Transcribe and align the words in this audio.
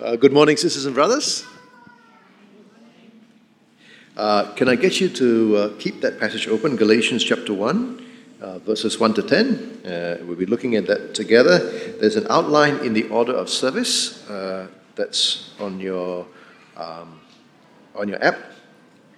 Uh, 0.00 0.16
good 0.16 0.32
morning, 0.32 0.56
sisters 0.56 0.86
and 0.86 0.94
brothers. 0.94 1.44
Uh, 4.16 4.50
can 4.54 4.66
I 4.66 4.74
get 4.74 4.98
you 4.98 5.10
to 5.10 5.56
uh, 5.56 5.70
keep 5.78 6.00
that 6.00 6.18
passage 6.18 6.48
open? 6.48 6.74
Galatians 6.74 7.22
chapter 7.22 7.52
1, 7.52 8.06
uh, 8.40 8.58
verses 8.60 8.98
1 8.98 9.12
to 9.12 9.22
10. 9.22 9.82
Uh, 9.84 10.16
we'll 10.24 10.38
be 10.38 10.46
looking 10.46 10.74
at 10.76 10.86
that 10.86 11.14
together. 11.14 11.58
There's 12.00 12.16
an 12.16 12.26
outline 12.30 12.78
in 12.78 12.94
the 12.94 13.10
order 13.10 13.34
of 13.34 13.50
service 13.50 14.26
uh, 14.30 14.68
that's 14.94 15.50
on 15.60 15.78
your, 15.80 16.26
um, 16.78 17.20
on 17.94 18.08
your 18.08 18.24
app, 18.24 18.38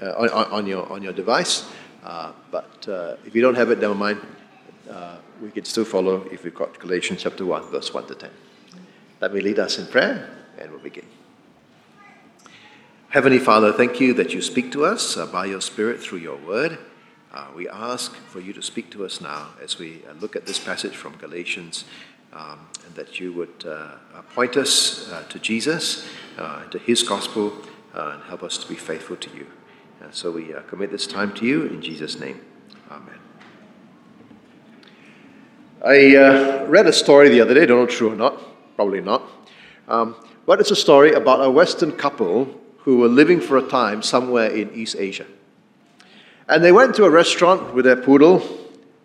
on, 0.01 0.31
on, 0.31 0.67
your, 0.67 0.91
on 0.91 1.01
your 1.01 1.13
device. 1.13 1.65
but 2.03 2.89
if 3.25 3.37
you 3.37 3.41
don't 3.41 3.55
have 3.55 3.71
it, 3.71 3.79
never 3.79 3.95
mind. 3.95 4.21
we 5.41 5.53
can 5.53 5.65
still 5.65 5.85
follow 5.85 6.27
if 6.33 6.43
we've 6.43 6.57
got 6.57 6.77
Galatians 6.81 7.23
chapter 7.23 7.47
1, 7.47 7.71
verse 7.71 7.95
1 7.95 8.09
to 8.09 8.17
10. 8.17 8.31
Let 9.21 9.33
me 9.33 9.41
lead 9.41 9.61
us 9.61 9.79
in 9.79 9.87
prayer 9.87 10.42
and 10.63 10.71
we'll 10.71 10.81
begin. 10.81 11.07
Heavenly 13.09 13.41
Father, 13.41 13.73
thank 13.73 14.01
you 14.01 14.15
that 14.15 14.33
you 14.33 14.41
speak 14.41 14.73
to 14.73 14.87
us 14.87 15.17
uh, 15.17 15.27
by 15.27 15.47
your 15.47 15.61
Spirit 15.61 16.01
through 16.01 16.21
your 16.21 16.39
word. 16.39 16.79
Uh, 17.33 17.47
we 17.55 17.69
ask 17.69 18.15
for 18.15 18.41
you 18.41 18.53
to 18.53 18.63
speak 18.63 18.91
to 18.91 19.05
us 19.05 19.21
now 19.21 19.49
as 19.63 19.79
we 19.79 20.03
uh, 20.09 20.15
look 20.21 20.37
at 20.37 20.47
this 20.47 20.59
passage 20.59 20.97
from 20.97 21.17
Galatians, 21.17 21.85
um, 22.33 22.61
and 22.87 22.95
that 22.95 23.21
you 23.21 23.33
would 23.33 23.67
uh, 23.67 23.97
point 24.35 24.57
us 24.57 25.11
uh, 25.11 25.25
to 25.29 25.39
Jesus, 25.39 26.09
uh, 26.39 26.65
to 26.69 26.79
his 26.79 27.03
gospel, 27.03 27.53
and 27.93 28.23
help 28.25 28.43
us 28.43 28.57
to 28.57 28.69
be 28.69 28.77
faithful 28.77 29.17
to 29.17 29.31
you. 29.37 29.47
so 30.11 30.31
we 30.31 30.55
commit 30.69 30.91
this 30.91 31.07
time 31.07 31.35
to 31.35 31.45
you 31.45 31.67
in 31.67 31.83
Jesus' 31.83 32.19
name. 32.19 32.41
Amen. 32.91 33.19
I 35.85 36.65
read 36.65 36.87
a 36.87 36.93
story 36.93 37.29
the 37.29 37.41
other 37.43 37.53
day, 37.53 37.67
don't 37.67 37.81
know 37.81 37.87
true 37.87 38.13
or 38.13 38.17
not, 38.17 38.41
probably 38.77 39.03
not. 39.03 39.23
Um, 39.89 40.17
but 40.47 40.61
it's 40.61 40.71
a 40.71 40.77
story 40.77 41.13
about 41.13 41.45
a 41.45 41.51
Western 41.51 41.93
couple 41.93 42.61
who 42.79 42.99
were 42.99 43.09
living 43.09 43.41
for 43.41 43.59
a 43.59 43.63
time 43.63 44.03
somewhere 44.03 44.51
in 44.51 44.73
East 44.75 44.97
Asia. 44.99 45.27
And 46.49 46.63
they 46.63 46.73
went 46.73 46.95
to 46.97 47.05
a 47.05 47.11
restaurant 47.11 47.75
with 47.75 47.85
their 47.85 47.97
poodle, 47.97 48.43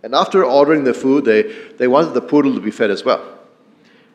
and 0.04 0.16
after 0.16 0.44
ordering 0.44 0.84
the 0.84 0.94
food, 0.94 1.26
they, 1.26 1.44
they 1.78 1.88
wanted 1.88 2.14
the 2.14 2.22
poodle 2.22 2.54
to 2.54 2.60
be 2.60 2.72
fed 2.72 2.92
as 2.92 3.04
well. 3.04 3.38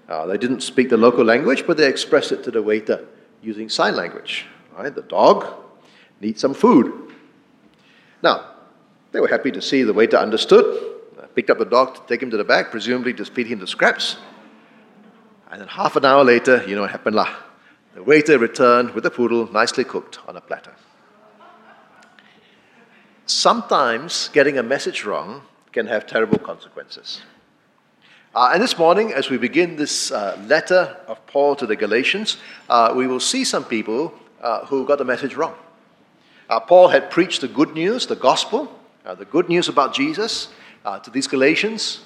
Uh, 0.09 0.27
they 0.27 0.37
didn't 0.37 0.63
speak 0.63 0.91
the 0.91 0.97
local 0.97 1.25
language, 1.25 1.65
but 1.67 1.77
they 1.77 1.89
expressed 1.89 2.33
it 2.33 2.43
to 2.45 2.51
the 2.51 2.63
waiter 2.63 3.07
using 3.43 3.69
sign 3.69 3.97
language. 3.97 4.47
Right? 4.77 4.95
The 4.95 5.03
dog 5.03 5.47
needs 6.21 6.41
some 6.41 6.55
food. 6.55 7.13
Now, 8.23 8.51
they 9.13 9.21
were 9.21 9.29
happy 9.29 9.51
to 9.53 9.63
see 9.63 9.83
the 9.83 9.93
waiter 9.93 10.17
understood, 10.17 10.93
picked 11.35 11.51
up 11.51 11.59
the 11.59 11.65
dog 11.65 11.95
to 11.95 12.01
take 12.07 12.23
him 12.23 12.31
to 12.31 12.37
the 12.37 12.45
back, 12.45 12.71
presumably 12.71 13.15
to 13.15 13.25
feed 13.25 13.47
him 13.47 13.59
the 13.59 13.67
scraps. 13.67 14.17
And 15.53 15.61
then 15.61 15.69
half 15.69 15.97
an 15.97 16.05
hour 16.07 16.25
later, 16.25 16.65
you 16.67 16.75
know 16.75 16.81
what 16.81 16.93
happened 16.93 17.15
lah. 17.15 17.29
The 17.95 18.03
waiter 18.03 18.39
returned 18.39 18.95
with 18.95 19.05
the 19.05 19.11
poodle 19.11 19.53
nicely 19.53 19.85
cooked 19.85 20.19
on 20.27 20.35
a 20.35 20.41
platter. 20.41 20.73
Sometimes 23.27 24.31
getting 24.33 24.57
a 24.57 24.63
message 24.63 25.05
wrong 25.05 25.43
can 25.71 25.87
have 25.89 26.07
terrible 26.07 26.39
consequences. 26.39 27.21
Uh, 28.35 28.53
and 28.55 28.63
this 28.63 28.79
morning, 28.79 29.13
as 29.13 29.29
we 29.29 29.37
begin 29.37 29.77
this 29.77 30.11
uh, 30.11 30.43
letter 30.47 30.97
of 31.07 31.25
Paul 31.27 31.55
to 31.57 31.67
the 31.67 31.77
Galatians, 31.77 32.39
uh, 32.71 32.95
we 32.97 33.07
will 33.07 33.21
see 33.21 33.45
some 33.45 33.67
people 33.67 34.15
uh, 34.41 34.65
who 34.65 34.87
got 34.87 34.97
the 34.97 35.05
message 35.05 35.35
wrong. 35.35 35.55
Uh, 36.49 36.61
Paul 36.61 36.89
had 36.89 37.11
preached 37.11 37.43
the 37.43 37.49
good 37.49 37.75
news, 37.75 38.07
the 38.07 38.17
gospel, 38.17 38.75
uh, 39.05 39.15
the 39.15 39.27
good 39.27 39.51
news 39.51 39.69
about 39.69 39.93
Jesus 39.93 40.49
to 41.05 41.11
these 41.11 41.27
Galatians. 41.27 42.01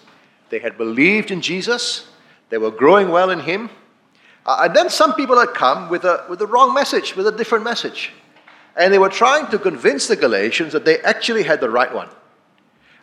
They 0.51 0.59
had 0.59 0.77
believed 0.77 1.31
in 1.31 1.41
Jesus, 1.41 2.09
they 2.49 2.59
were 2.59 2.71
growing 2.71 3.11
well 3.11 3.31
in 3.31 3.41
Him. 3.41 3.71
Uh, 4.45 4.63
and 4.63 4.77
then 4.77 4.89
some 4.89 5.15
people 5.15 5.39
had 5.39 5.49
come 5.49 5.89
with 5.89 6.05
a, 6.05 6.25
with 6.29 6.39
the 6.39 6.47
wrong 6.47 6.73
message, 6.73 7.17
with 7.17 7.27
a 7.27 7.33
different 7.33 7.65
message. 7.65 8.13
And 8.77 8.93
they 8.93 8.99
were 8.99 9.09
trying 9.09 9.49
to 9.49 9.59
convince 9.59 10.07
the 10.07 10.17
Galatians 10.17 10.73
that 10.73 10.85
they 10.85 11.01
actually 11.01 11.43
had 11.43 11.61
the 11.61 11.71
right 11.71 11.93
one. 11.93 12.09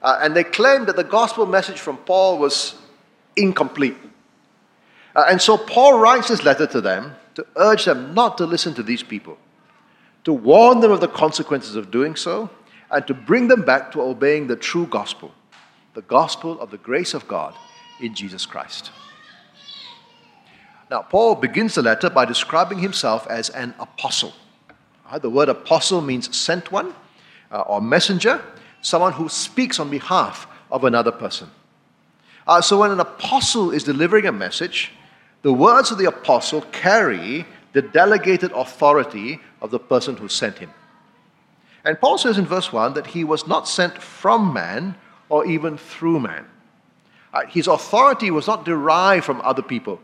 Uh, 0.01 0.19
and 0.21 0.35
they 0.35 0.43
claimed 0.43 0.87
that 0.87 0.95
the 0.95 1.03
gospel 1.03 1.45
message 1.45 1.79
from 1.79 1.97
Paul 1.97 2.37
was 2.37 2.75
incomplete. 3.35 3.97
Uh, 5.15 5.25
and 5.29 5.41
so 5.41 5.57
Paul 5.57 5.99
writes 5.99 6.27
this 6.27 6.43
letter 6.43 6.67
to 6.67 6.81
them 6.81 7.15
to 7.35 7.45
urge 7.55 7.85
them 7.85 8.13
not 8.13 8.37
to 8.37 8.45
listen 8.45 8.73
to 8.75 8.83
these 8.83 9.03
people, 9.03 9.37
to 10.23 10.33
warn 10.33 10.79
them 10.79 10.91
of 10.91 11.01
the 11.01 11.07
consequences 11.07 11.75
of 11.75 11.91
doing 11.91 12.15
so, 12.15 12.49
and 12.91 13.07
to 13.07 13.13
bring 13.13 13.47
them 13.47 13.63
back 13.63 13.91
to 13.91 14.01
obeying 14.01 14.47
the 14.47 14.55
true 14.55 14.85
gospel, 14.85 15.31
the 15.95 16.01
gospel 16.03 16.59
of 16.59 16.69
the 16.69 16.77
grace 16.77 17.13
of 17.13 17.27
God 17.27 17.55
in 17.99 18.13
Jesus 18.13 18.45
Christ. 18.45 18.91
Now, 20.93 21.01
Paul 21.01 21.33
begins 21.33 21.73
the 21.73 21.81
letter 21.81 22.07
by 22.07 22.25
describing 22.25 22.77
himself 22.77 23.25
as 23.25 23.49
an 23.49 23.73
apostle. 23.79 24.31
Uh, 25.09 25.17
the 25.17 25.27
word 25.27 25.49
apostle 25.49 26.01
means 26.01 26.37
sent 26.37 26.71
one 26.71 26.93
uh, 27.51 27.61
or 27.61 27.81
messenger, 27.81 28.39
someone 28.83 29.13
who 29.13 29.27
speaks 29.27 29.79
on 29.79 29.89
behalf 29.89 30.45
of 30.69 30.83
another 30.83 31.11
person. 31.11 31.49
Uh, 32.45 32.61
so, 32.61 32.77
when 32.77 32.91
an 32.91 32.99
apostle 32.99 33.71
is 33.71 33.83
delivering 33.83 34.27
a 34.27 34.31
message, 34.31 34.91
the 35.41 35.51
words 35.51 35.89
of 35.89 35.97
the 35.97 36.05
apostle 36.05 36.61
carry 36.71 37.47
the 37.71 37.81
delegated 37.81 38.51
authority 38.51 39.39
of 39.63 39.71
the 39.71 39.79
person 39.79 40.15
who 40.15 40.27
sent 40.27 40.59
him. 40.59 40.69
And 41.83 41.99
Paul 41.99 42.19
says 42.19 42.37
in 42.37 42.45
verse 42.45 42.71
1 42.71 42.93
that 42.93 43.07
he 43.07 43.23
was 43.23 43.47
not 43.47 43.67
sent 43.67 43.99
from 43.99 44.53
man 44.53 44.93
or 45.27 45.43
even 45.47 45.75
through 45.75 46.19
man. 46.19 46.45
His 47.49 47.65
authority 47.65 48.29
was 48.29 48.45
not 48.45 48.63
derived 48.63 49.25
from 49.25 49.41
other 49.41 49.63
people. 49.63 49.99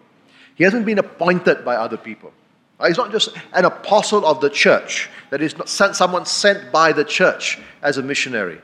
He 0.59 0.65
hasn't 0.65 0.85
been 0.85 0.99
appointed 0.99 1.63
by 1.63 1.77
other 1.77 1.95
people. 1.95 2.33
Uh, 2.81 2.87
he's 2.89 2.97
not 2.97 3.13
just 3.13 3.29
an 3.53 3.63
apostle 3.63 4.25
of 4.25 4.41
the 4.41 4.49
church, 4.49 5.09
that 5.29 5.41
is 5.41 5.57
not 5.57 5.69
sent, 5.69 5.95
someone 5.95 6.25
sent 6.25 6.69
by 6.69 6.91
the 6.91 7.05
church 7.05 7.57
as 7.81 7.97
a 7.97 8.03
missionary. 8.03 8.59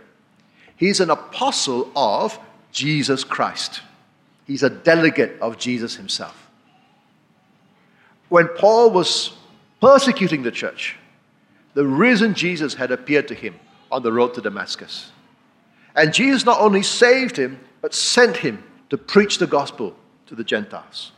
He's 0.75 0.99
an 0.99 1.09
apostle 1.09 1.89
of 1.95 2.37
Jesus 2.73 3.23
Christ. 3.23 3.79
He's 4.45 4.61
a 4.61 4.69
delegate 4.69 5.39
of 5.39 5.57
Jesus 5.57 5.95
himself. 5.95 6.49
When 8.27 8.49
Paul 8.49 8.91
was 8.91 9.31
persecuting 9.79 10.43
the 10.43 10.51
church, 10.51 10.97
the 11.75 11.87
risen 11.87 12.33
Jesus 12.33 12.73
had 12.73 12.91
appeared 12.91 13.29
to 13.29 13.33
him 13.33 13.55
on 13.89 14.03
the 14.03 14.11
road 14.11 14.33
to 14.33 14.41
Damascus. 14.41 15.11
And 15.95 16.13
Jesus 16.13 16.43
not 16.43 16.59
only 16.59 16.83
saved 16.83 17.37
him, 17.37 17.57
but 17.81 17.93
sent 17.93 18.35
him 18.35 18.61
to 18.89 18.97
preach 18.97 19.37
the 19.37 19.47
gospel 19.47 19.95
to 20.25 20.35
the 20.35 20.43
Gentiles. 20.43 21.13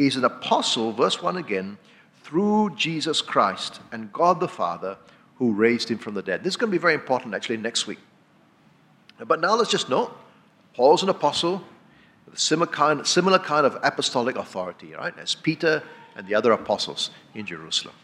He's 0.00 0.16
an 0.16 0.24
apostle, 0.24 0.92
verse 0.92 1.20
1 1.20 1.36
again, 1.36 1.76
through 2.22 2.74
Jesus 2.74 3.20
Christ 3.20 3.80
and 3.92 4.10
God 4.10 4.40
the 4.40 4.48
Father 4.48 4.96
who 5.36 5.52
raised 5.52 5.90
him 5.90 5.98
from 5.98 6.14
the 6.14 6.22
dead. 6.22 6.42
This 6.42 6.54
is 6.54 6.56
going 6.56 6.70
to 6.70 6.74
be 6.74 6.80
very 6.80 6.94
important 6.94 7.34
actually 7.34 7.58
next 7.58 7.86
week. 7.86 7.98
But 9.22 9.42
now 9.42 9.54
let's 9.56 9.70
just 9.70 9.90
note 9.90 10.16
Paul's 10.72 11.02
an 11.02 11.10
apostle 11.10 11.62
with 12.24 12.36
a 12.36 12.38
similar 12.38 12.66
kind, 12.66 13.06
similar 13.06 13.38
kind 13.38 13.66
of 13.66 13.76
apostolic 13.82 14.36
authority, 14.36 14.94
right, 14.94 15.12
as 15.18 15.34
Peter 15.34 15.82
and 16.16 16.26
the 16.26 16.34
other 16.34 16.52
apostles 16.52 17.10
in 17.34 17.44
Jerusalem. 17.44 17.94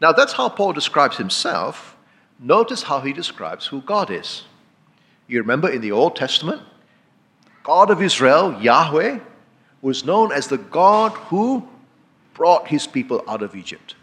Now 0.00 0.12
that's 0.12 0.32
how 0.32 0.48
Paul 0.48 0.72
describes 0.72 1.18
himself. 1.18 1.98
Notice 2.38 2.84
how 2.84 3.00
he 3.00 3.12
describes 3.12 3.66
who 3.66 3.82
God 3.82 4.10
is. 4.10 4.44
You 5.26 5.40
remember 5.40 5.68
in 5.68 5.82
the 5.82 5.92
Old 5.92 6.16
Testament, 6.16 6.62
God 7.62 7.90
of 7.90 8.00
Israel, 8.00 8.58
Yahweh, 8.58 9.18
was 9.82 10.04
known 10.04 10.32
as 10.32 10.46
the 10.46 10.58
God 10.58 11.12
who 11.12 11.68
brought 12.32 12.68
his 12.68 12.86
people 12.86 13.22
out 13.28 13.42
of 13.42 13.54
Egypt, 13.54 13.94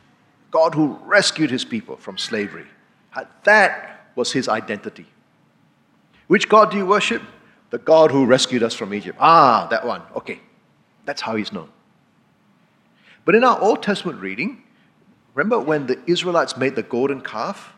God 0.51 0.75
who 0.75 0.99
rescued 1.05 1.49
his 1.49 1.65
people 1.65 1.95
from 1.97 2.17
slavery. 2.17 2.67
That 3.43 4.11
was 4.15 4.31
his 4.31 4.47
identity. 4.47 5.07
Which 6.27 6.47
God 6.47 6.69
do 6.71 6.77
you 6.77 6.85
worship? 6.85 7.23
The 7.71 7.79
God 7.79 8.11
who 8.11 8.25
rescued 8.25 8.61
us 8.61 8.73
from 8.73 8.93
Egypt. 8.93 9.17
Ah, 9.19 9.67
that 9.71 9.85
one. 9.85 10.01
Okay. 10.15 10.39
That's 11.05 11.21
how 11.21 11.35
he's 11.35 11.51
known. 11.51 11.69
But 13.25 13.35
in 13.35 13.43
our 13.43 13.59
Old 13.59 13.81
Testament 13.81 14.21
reading, 14.21 14.63
remember 15.33 15.59
when 15.59 15.87
the 15.87 15.99
Israelites 16.05 16.57
made 16.57 16.75
the 16.75 16.83
golden 16.83 17.21
calf? 17.21 17.73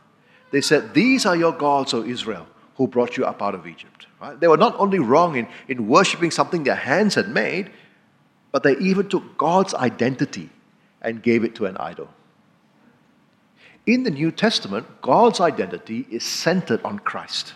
They 0.51 0.61
said, 0.61 0.93
These 0.93 1.25
are 1.25 1.35
your 1.35 1.53
gods, 1.53 1.93
O 1.93 2.03
Israel, 2.03 2.47
who 2.75 2.87
brought 2.87 3.17
you 3.17 3.25
up 3.25 3.41
out 3.41 3.55
of 3.55 3.65
Egypt. 3.67 4.07
Right? 4.21 4.39
They 4.39 4.47
were 4.47 4.57
not 4.57 4.75
only 4.77 4.99
wrong 4.99 5.35
in, 5.35 5.47
in 5.67 5.87
worshiping 5.87 6.31
something 6.31 6.63
their 6.63 6.75
hands 6.75 7.15
had 7.15 7.29
made, 7.29 7.71
but 8.51 8.63
they 8.63 8.77
even 8.77 9.07
took 9.07 9.37
God's 9.37 9.73
identity 9.73 10.49
and 11.01 11.23
gave 11.23 11.43
it 11.43 11.55
to 11.55 11.65
an 11.65 11.77
idol. 11.77 12.09
In 13.85 14.03
the 14.03 14.11
New 14.11 14.31
Testament, 14.31 14.85
God's 15.01 15.39
identity 15.39 16.05
is 16.11 16.23
centered 16.23 16.81
on 16.83 16.99
Christ. 16.99 17.53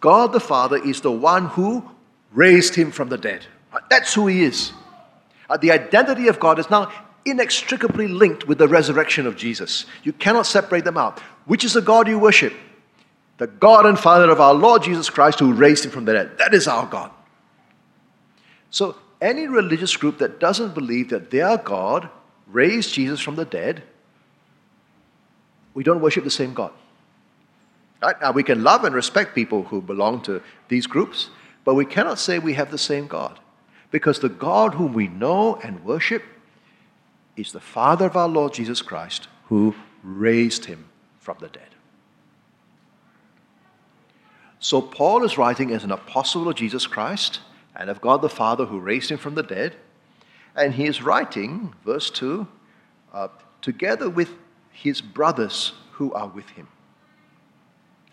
God 0.00 0.32
the 0.32 0.40
Father 0.40 0.76
is 0.76 1.02
the 1.02 1.12
one 1.12 1.46
who 1.46 1.88
raised 2.32 2.74
him 2.74 2.90
from 2.90 3.08
the 3.08 3.18
dead. 3.18 3.46
That's 3.88 4.14
who 4.14 4.26
he 4.26 4.42
is. 4.42 4.72
Uh, 5.48 5.56
the 5.56 5.70
identity 5.70 6.28
of 6.28 6.40
God 6.40 6.58
is 6.58 6.70
now 6.70 6.90
inextricably 7.24 8.08
linked 8.08 8.48
with 8.48 8.58
the 8.58 8.68
resurrection 8.68 9.26
of 9.26 9.36
Jesus. 9.36 9.84
You 10.02 10.12
cannot 10.12 10.46
separate 10.46 10.84
them 10.84 10.96
out. 10.96 11.20
Which 11.44 11.64
is 11.64 11.74
the 11.74 11.82
God 11.82 12.08
you 12.08 12.18
worship? 12.18 12.54
The 13.38 13.46
God 13.46 13.86
and 13.86 13.98
Father 13.98 14.30
of 14.30 14.40
our 14.40 14.54
Lord 14.54 14.82
Jesus 14.82 15.10
Christ 15.10 15.38
who 15.38 15.52
raised 15.52 15.84
him 15.84 15.90
from 15.90 16.04
the 16.04 16.12
dead. 16.12 16.38
That 16.38 16.54
is 16.54 16.66
our 16.66 16.86
God. 16.86 17.10
So 18.70 18.96
any 19.20 19.46
religious 19.46 19.96
group 19.96 20.18
that 20.18 20.40
doesn't 20.40 20.74
believe 20.74 21.10
that 21.10 21.30
their 21.30 21.56
God 21.58 22.08
raised 22.46 22.94
Jesus 22.94 23.20
from 23.20 23.36
the 23.36 23.44
dead, 23.44 23.82
we 25.74 25.84
don't 25.84 26.00
worship 26.00 26.24
the 26.24 26.30
same 26.30 26.54
God. 26.54 26.72
Right? 28.02 28.20
Now, 28.20 28.32
we 28.32 28.42
can 28.42 28.64
love 28.64 28.84
and 28.84 28.94
respect 28.94 29.34
people 29.34 29.64
who 29.64 29.82
belong 29.82 30.22
to 30.22 30.42
these 30.68 30.86
groups, 30.86 31.30
but 31.64 31.74
we 31.74 31.84
cannot 31.84 32.18
say 32.18 32.38
we 32.38 32.54
have 32.54 32.70
the 32.70 32.78
same 32.78 33.06
God. 33.06 33.38
Because 33.90 34.20
the 34.20 34.28
God 34.28 34.74
whom 34.74 34.92
we 34.92 35.08
know 35.08 35.56
and 35.56 35.84
worship 35.84 36.22
is 37.36 37.52
the 37.52 37.60
Father 37.60 38.06
of 38.06 38.16
our 38.16 38.28
Lord 38.28 38.54
Jesus 38.54 38.82
Christ, 38.82 39.28
who 39.46 39.74
raised 40.02 40.64
him 40.64 40.86
from 41.18 41.36
the 41.40 41.48
dead. 41.48 41.62
So, 44.60 44.80
Paul 44.80 45.24
is 45.24 45.38
writing 45.38 45.72
as 45.72 45.84
an 45.84 45.90
apostle 45.90 46.48
of 46.48 46.54
Jesus 46.54 46.86
Christ 46.86 47.40
and 47.76 47.90
of 47.90 48.00
God 48.00 48.22
the 48.22 48.28
Father 48.28 48.66
who 48.66 48.78
raised 48.78 49.10
him 49.10 49.18
from 49.18 49.34
the 49.34 49.42
dead. 49.42 49.76
And 50.56 50.74
he 50.74 50.86
is 50.86 51.02
writing, 51.02 51.74
verse 51.84 52.10
2, 52.10 52.46
uh, 53.12 53.28
together 53.62 54.10
with 54.10 54.30
his 54.72 55.00
brothers 55.00 55.72
who 55.92 56.12
are 56.12 56.28
with 56.28 56.48
him. 56.50 56.68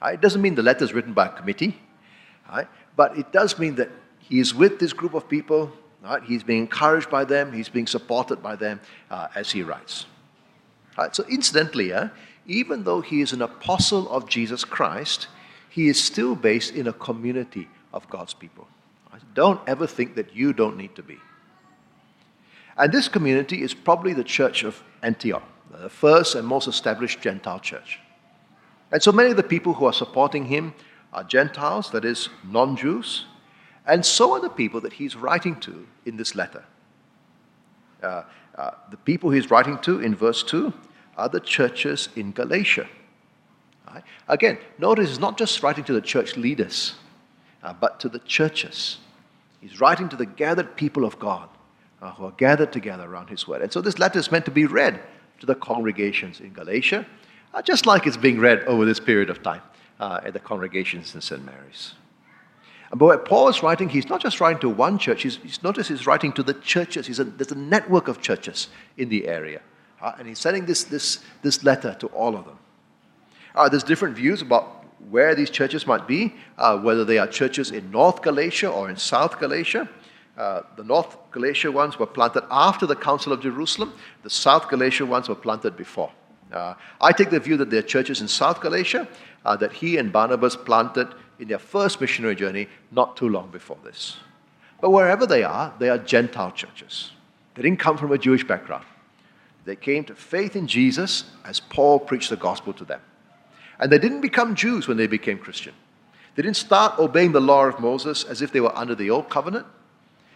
Uh, 0.02 0.10
it 0.10 0.22
doesn't 0.22 0.42
mean 0.42 0.56
the 0.56 0.62
letter 0.62 0.84
is 0.84 0.94
written 0.94 1.14
by 1.14 1.28
a 1.28 1.32
committee, 1.32 1.80
right? 2.50 2.68
but 2.96 3.18
it 3.18 3.32
does 3.32 3.58
mean 3.58 3.76
that 3.76 3.90
he 4.20 4.40
is 4.40 4.54
with 4.54 4.80
this 4.80 4.94
group 4.94 5.14
of 5.14 5.30
people. 5.30 5.72
Right? 6.04 6.22
He's 6.24 6.44
being 6.44 6.62
encouraged 6.62 7.10
by 7.10 7.26
them, 7.26 7.54
he's 7.54 7.70
being 7.70 7.88
supported 7.88 8.44
by 8.44 8.56
them 8.56 8.80
uh, 9.10 9.28
as 9.36 9.52
he 9.52 9.64
writes. 9.64 10.06
Right? 10.98 11.16
So, 11.16 11.24
incidentally, 11.30 11.92
uh, 11.92 12.10
even 12.46 12.84
though 12.84 13.02
he 13.02 13.22
is 13.22 13.34
an 13.34 13.42
apostle 13.42 14.10
of 14.10 14.30
Jesus 14.30 14.64
Christ, 14.64 15.28
he 15.70 15.88
is 15.88 16.02
still 16.02 16.36
based 16.36 16.74
in 16.74 16.88
a 16.88 16.94
community 16.94 17.68
of 17.94 18.10
God's 18.10 18.34
people. 18.34 18.68
Don't 19.34 19.62
ever 19.68 19.88
think 19.88 20.16
that 20.16 20.36
you 20.36 20.54
don't 20.54 20.78
need 20.78 20.96
to 20.96 21.04
be. 21.04 21.18
And 22.78 22.92
this 22.92 23.08
community 23.08 23.64
is 23.64 23.74
probably 23.74 24.14
the 24.14 24.24
church 24.24 24.64
of 24.64 24.84
Antioch, 25.02 25.44
the 25.72 25.90
first 25.90 26.36
and 26.36 26.48
most 26.48 26.68
established 26.68 27.22
Gentile 27.22 27.60
church. 27.60 28.00
And 28.92 29.02
so 29.02 29.12
many 29.12 29.32
of 29.32 29.38
the 29.38 29.44
people 29.44 29.74
who 29.74 29.86
are 29.86 29.94
supporting 29.94 30.46
him 30.46 30.74
are 31.12 31.24
Gentiles, 31.24 31.92
that 31.92 32.06
is, 32.06 32.30
non 32.44 32.76
Jews, 32.76 33.26
and 33.86 34.06
so 34.06 34.34
are 34.34 34.42
the 34.42 34.50
people 34.50 34.82
that 34.82 34.94
he's 34.94 35.16
writing 35.16 35.60
to 35.62 35.88
in 36.06 36.18
this 36.18 36.36
letter. 36.36 36.64
Uh, 38.04 38.24
uh, 38.56 38.72
the 38.92 38.98
people 38.98 39.30
he's 39.30 39.50
writing 39.50 39.78
to 39.80 40.02
in 40.02 40.16
verse 40.16 40.44
2 40.44 40.74
are 41.18 41.30
the 41.30 41.40
churches 41.40 42.10
in 42.16 42.32
Galatia. 42.32 42.88
Right? 43.88 44.04
Again, 44.28 44.58
notice 44.78 45.10
he's 45.10 45.20
not 45.20 45.38
just 45.38 45.64
writing 45.64 45.84
to 45.86 45.94
the 45.94 46.02
church 46.02 46.36
leaders, 46.36 46.96
uh, 47.64 47.74
but 47.74 48.00
to 48.02 48.10
the 48.10 48.20
churches. 48.20 48.98
He's 49.62 49.80
writing 49.82 50.10
to 50.10 50.16
the 50.16 50.26
gathered 50.26 50.76
people 50.76 51.04
of 51.06 51.18
God 51.20 51.50
uh, 52.02 52.12
who 52.12 52.26
are 52.26 52.32
gathered 52.32 52.72
together 52.72 53.04
around 53.04 53.30
his 53.30 53.48
word. 53.48 53.62
And 53.62 53.72
so 53.72 53.82
this 53.82 54.00
letter 54.00 54.20
is 54.20 54.32
meant 54.32 54.46
to 54.46 54.52
be 54.52 54.66
read 54.66 55.00
to 55.40 55.46
the 55.46 55.56
congregations 55.56 56.40
in 56.40 56.54
Galatia, 56.54 57.06
uh, 57.54 57.62
just 57.62 57.86
like 57.86 58.06
it's 58.08 58.18
being 58.18 58.40
read 58.40 58.62
over 58.64 58.86
this 58.86 59.00
period 59.00 59.30
of 59.30 59.42
time 59.42 59.62
uh, 60.00 60.20
at 60.24 60.34
the 60.34 60.40
congregations 60.40 61.16
in 61.16 61.22
St. 61.22 61.44
Mary's. 61.44 61.94
But 62.92 63.06
what 63.06 63.26
Paul 63.26 63.50
is 63.50 63.62
writing, 63.62 63.90
he's 63.90 64.08
not 64.08 64.22
just 64.22 64.40
writing 64.40 64.60
to 64.62 64.70
one 64.70 64.98
church, 64.98 65.24
he's, 65.24 65.38
he's 65.38 65.62
notice 65.62 65.90
he's 65.90 66.08
writing 66.08 66.32
to 66.34 66.44
the 66.44 66.54
churches. 66.54 67.20
A, 67.20 67.26
there's 67.26 67.52
a 67.52 67.56
network 67.56 68.08
of 68.08 68.22
churches 68.22 68.70
in 68.98 69.10
the 69.10 69.28
area. 69.28 69.62
Uh, 70.02 70.14
and 70.18 70.28
he's 70.28 70.40
sending 70.40 70.66
this, 70.66 70.84
this, 70.86 71.20
this 71.42 71.64
letter 71.64 71.96
to 72.00 72.08
all 72.08 72.36
of 72.36 72.46
them. 72.46 72.58
Uh, 73.56 73.68
there's 73.68 73.84
different 73.84 74.16
views 74.16 74.42
about 74.42 74.77
where 75.10 75.36
these 75.36 75.50
churches 75.50 75.86
might 75.86 76.08
be, 76.08 76.34
uh, 76.58 76.78
whether 76.78 77.06
they 77.06 77.18
are 77.18 77.28
churches 77.28 77.72
in 77.72 77.92
North 77.92 78.22
Galatia 78.22 78.70
or 78.70 78.90
in 78.90 78.96
South 78.96 79.40
Galatia. 79.40 79.88
Uh, 80.38 80.62
the 80.76 80.84
North 80.84 81.18
Galatia 81.32 81.72
ones 81.72 81.98
were 81.98 82.06
planted 82.06 82.44
after 82.52 82.86
the 82.86 82.96
Council 82.96 83.34
of 83.34 83.42
Jerusalem, 83.42 83.94
the 84.24 84.30
South 84.30 84.70
Galatia 84.70 85.06
ones 85.06 85.30
were 85.30 85.36
planted 85.36 85.76
before. 85.76 86.12
Uh, 86.52 86.76
I 87.02 87.12
take 87.12 87.30
the 87.30 87.40
view 87.40 87.58
that 87.58 87.70
there 87.70 87.80
are 87.80 87.84
churches 87.84 88.22
in 88.22 88.28
South 88.28 88.62
Galatia 88.62 89.08
uh, 89.46 89.58
that 89.58 89.74
he 89.74 89.98
and 89.98 90.12
Barnabas 90.12 90.56
planted 90.56 91.08
in 91.40 91.48
their 91.48 91.60
first 91.60 92.00
missionary 92.00 92.36
journey 92.36 92.68
not 92.92 93.18
too 93.18 93.30
long 93.30 93.50
before 93.50 93.78
this. 93.84 94.18
But 94.80 94.92
wherever 94.92 95.26
they 95.26 95.44
are, 95.44 95.74
they 95.80 95.90
are 95.90 95.98
Gentile 95.98 96.52
churches. 96.52 97.12
They 97.56 97.64
didn't 97.64 97.80
come 97.80 97.98
from 97.98 98.12
a 98.12 98.18
Jewish 98.18 98.46
background. 98.46 98.86
They 99.66 99.76
came 99.76 100.04
to 100.06 100.16
faith 100.16 100.56
in 100.56 100.68
Jesus 100.68 101.26
as 101.44 101.60
Paul 101.60 102.00
preached 102.00 102.30
the 102.30 102.38
gospel 102.38 102.74
to 102.74 102.86
them. 102.86 103.02
And 103.80 103.92
they 103.92 104.00
didn't 104.00 104.22
become 104.22 104.56
Jews 104.56 104.88
when 104.88 104.98
they 104.98 105.08
became 105.08 105.38
Christian. 105.38 105.74
They 106.36 106.44
didn't 106.44 106.58
start 106.58 107.00
obeying 107.00 107.32
the 107.32 107.42
law 107.42 107.66
of 107.66 107.80
Moses 107.80 108.24
as 108.24 108.42
if 108.42 108.52
they 108.52 108.62
were 108.62 108.76
under 108.76 108.96
the 108.96 109.10
old 109.10 109.30
covenant. 109.30 109.66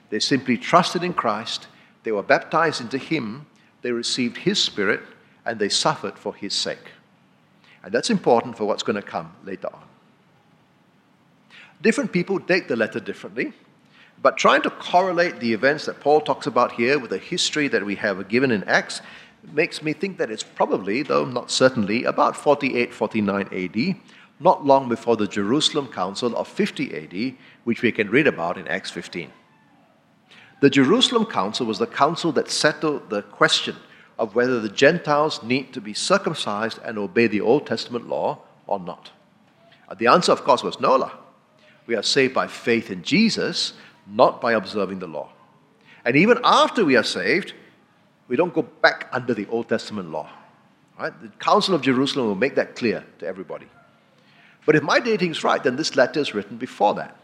They 0.10 0.20
simply 0.20 0.58
trusted 0.58 1.04
in 1.04 1.14
Christ, 1.14 1.68
they 2.04 2.12
were 2.12 2.24
baptized 2.24 2.82
into 2.82 2.98
Him, 2.98 3.46
they 3.82 3.92
received 3.92 4.38
His 4.38 4.62
Spirit, 4.62 5.02
and 5.46 5.60
they 5.60 5.70
suffered 5.70 6.18
for 6.18 6.36
His 6.36 6.54
sake. 6.54 6.92
And 7.84 7.94
that's 7.94 8.10
important 8.10 8.58
for 8.58 8.66
what's 8.66 8.84
going 8.84 8.96
to 8.96 9.02
come 9.02 9.32
later 9.44 9.70
on. 9.74 9.84
Different 11.82 12.12
people 12.12 12.38
date 12.38 12.68
the 12.68 12.76
letter 12.76 13.00
differently. 13.00 13.54
But 14.22 14.38
trying 14.38 14.62
to 14.64 14.70
correlate 14.70 15.40
the 15.40 15.52
events 15.52 15.86
that 15.86 16.00
Paul 16.00 16.22
talks 16.22 16.46
about 16.46 16.74
here 16.74 17.00
with 17.00 17.10
the 17.10 17.18
history 17.18 17.68
that 17.70 17.84
we 17.84 17.96
have 17.96 18.28
given 18.28 18.52
in 18.52 18.64
Acts 18.66 19.02
makes 19.52 19.82
me 19.82 19.94
think 19.94 20.18
that 20.18 20.32
it's 20.32 20.44
probably, 20.44 21.04
though 21.04 21.26
not 21.26 21.52
certainly, 21.52 22.04
about 22.04 22.36
48 22.36 22.94
49 22.94 23.50
AD, 23.52 23.96
not 24.40 24.66
long 24.66 24.90
before 24.90 25.18
the 25.18 25.28
Jerusalem 25.28 25.88
Council 25.88 26.36
of 26.36 26.48
50 26.48 26.96
AD, 26.96 27.36
which 27.64 27.82
we 27.82 27.92
can 27.92 28.10
read 28.10 28.28
about 28.28 28.58
in 28.58 28.68
Acts 28.68 28.92
15. 28.92 29.32
The 30.62 30.70
Jerusalem 30.70 31.26
Council 31.26 31.66
was 31.66 31.80
the 31.80 31.88
council 31.88 32.32
that 32.34 32.52
settled 32.52 33.10
the 33.10 33.24
question 33.24 33.76
of 34.20 34.36
whether 34.36 34.60
the 34.60 34.70
Gentiles 34.70 35.42
need 35.42 35.74
to 35.74 35.82
be 35.82 35.94
circumcised 35.94 36.80
and 36.84 37.00
obey 37.00 37.26
the 37.26 37.42
Old 37.42 37.66
Testament 37.66 38.08
law 38.08 38.40
or 38.68 38.80
not. 38.80 39.12
Uh, 39.90 39.96
the 39.96 40.08
answer, 40.08 40.32
of 40.32 40.44
course, 40.44 40.62
was 40.62 40.80
no. 40.80 41.12
We 41.88 41.96
are 41.96 42.04
saved 42.04 42.34
by 42.34 42.48
faith 42.48 42.92
in 42.92 43.02
Jesus, 43.02 43.74
not 44.06 44.40
by 44.40 44.54
observing 44.54 45.00
the 45.00 45.08
law. 45.08 45.30
And 46.06 46.16
even 46.16 46.40
after 46.44 46.86
we 46.86 46.96
are 46.96 47.04
saved, 47.04 47.54
we 48.32 48.38
don't 48.38 48.54
go 48.54 48.62
back 48.62 49.10
under 49.12 49.34
the 49.34 49.46
Old 49.48 49.68
Testament 49.68 50.10
law. 50.10 50.30
Right? 50.98 51.12
The 51.22 51.28
Council 51.40 51.76
of 51.76 51.82
Jerusalem 51.82 52.28
will 52.28 52.36
make 52.36 52.56
that 52.56 52.78
clear 52.78 53.04
to 53.20 53.28
everybody. 53.28 53.68
But 54.66 54.78
if 54.78 54.84
my 54.84 55.02
dating 55.02 55.32
is 55.32 55.44
right, 55.44 55.62
then 55.62 55.76
this 55.76 55.98
letter 55.98 56.22
is 56.22 56.34
written 56.34 56.56
before 56.56 56.94
that. 56.94 57.18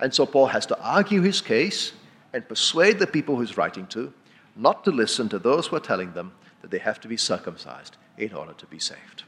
And 0.00 0.14
so 0.14 0.24
Paul 0.24 0.46
has 0.46 0.64
to 0.66 0.80
argue 0.80 1.20
his 1.20 1.42
case 1.42 1.92
and 2.32 2.48
persuade 2.48 2.98
the 2.98 3.06
people 3.06 3.38
he's 3.40 3.58
writing 3.58 3.86
to 3.88 4.10
not 4.56 4.84
to 4.84 4.90
listen 4.90 5.28
to 5.28 5.38
those 5.38 5.66
who 5.66 5.76
are 5.76 5.80
telling 5.80 6.14
them 6.14 6.32
that 6.62 6.70
they 6.70 6.78
have 6.78 6.98
to 7.02 7.08
be 7.08 7.18
circumcised 7.18 7.98
in 8.16 8.32
order 8.32 8.54
to 8.54 8.64
be 8.64 8.78
saved. 8.78 9.24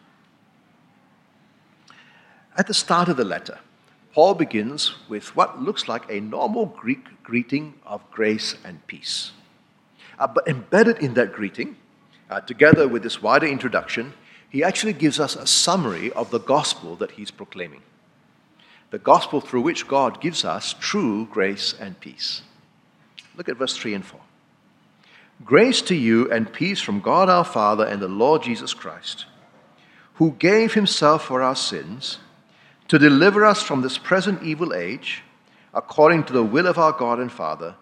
At 2.57 2.67
the 2.67 2.73
start 2.73 3.11
of 3.11 3.19
the 3.19 3.27
letter, 3.27 3.59
Paul 4.15 4.33
begins 4.33 4.95
with 5.11 5.37
what 5.37 5.61
looks 5.61 5.87
like 5.87 6.11
a 6.11 6.21
normal 6.21 6.65
Greek 6.65 7.23
greeting 7.23 7.75
of 7.85 8.11
grace 8.11 8.57
and 8.65 8.87
peace. 8.87 9.33
Uh, 10.25 10.27
but 10.27 10.49
embedded 10.49 10.97
in 11.01 11.13
that 11.13 11.35
greeting, 11.35 11.77
uh, 12.31 12.41
together 12.41 12.89
with 12.89 13.03
this 13.03 13.21
wider 13.21 13.47
introduction, 13.47 14.15
he 14.49 14.65
actually 14.65 14.95
gives 14.95 15.21
us 15.21 15.37
a 15.37 15.47
summary 15.47 16.11
of 16.13 16.31
the 16.31 16.41
gospel 16.41 16.97
that 16.97 17.11
he's 17.11 17.31
proclaiming. 17.31 17.83
The 18.91 18.99
gospel 18.99 19.43
through 19.43 19.61
which 19.61 19.87
God 19.87 20.23
gives 20.23 20.43
us 20.43 20.75
true 20.81 21.29
grace 21.31 21.75
and 21.79 22.01
peace. 22.01 22.41
Look 23.37 23.51
at 23.51 23.59
verse 23.59 23.77
3 23.77 23.93
and 23.93 24.07
4. 24.07 24.19
Grace 25.45 25.83
to 25.83 25.95
you 25.95 26.33
and 26.33 26.51
peace 26.51 26.81
from 26.81 27.01
God 27.01 27.29
our 27.29 27.45
Father 27.45 27.85
and 27.85 28.01
the 28.01 28.09
Lord 28.09 28.45
Jesus 28.45 28.73
Christ, 28.73 29.27
who 30.15 30.37
gave 30.39 30.73
himself 30.73 31.23
for 31.27 31.43
our 31.43 31.57
sins 31.57 32.17
to 32.89 32.99
deliver 32.99 33.45
us 33.45 33.63
from 33.63 33.83
this 33.83 33.99
present 33.99 34.43
evil 34.43 34.73
age, 34.73 35.23
according 35.75 36.25
to 36.25 36.33
the 36.33 36.43
will 36.43 36.67
of 36.67 36.79
our 36.79 36.93
God 36.93 37.19
and 37.19 37.31
Father, 37.31 37.75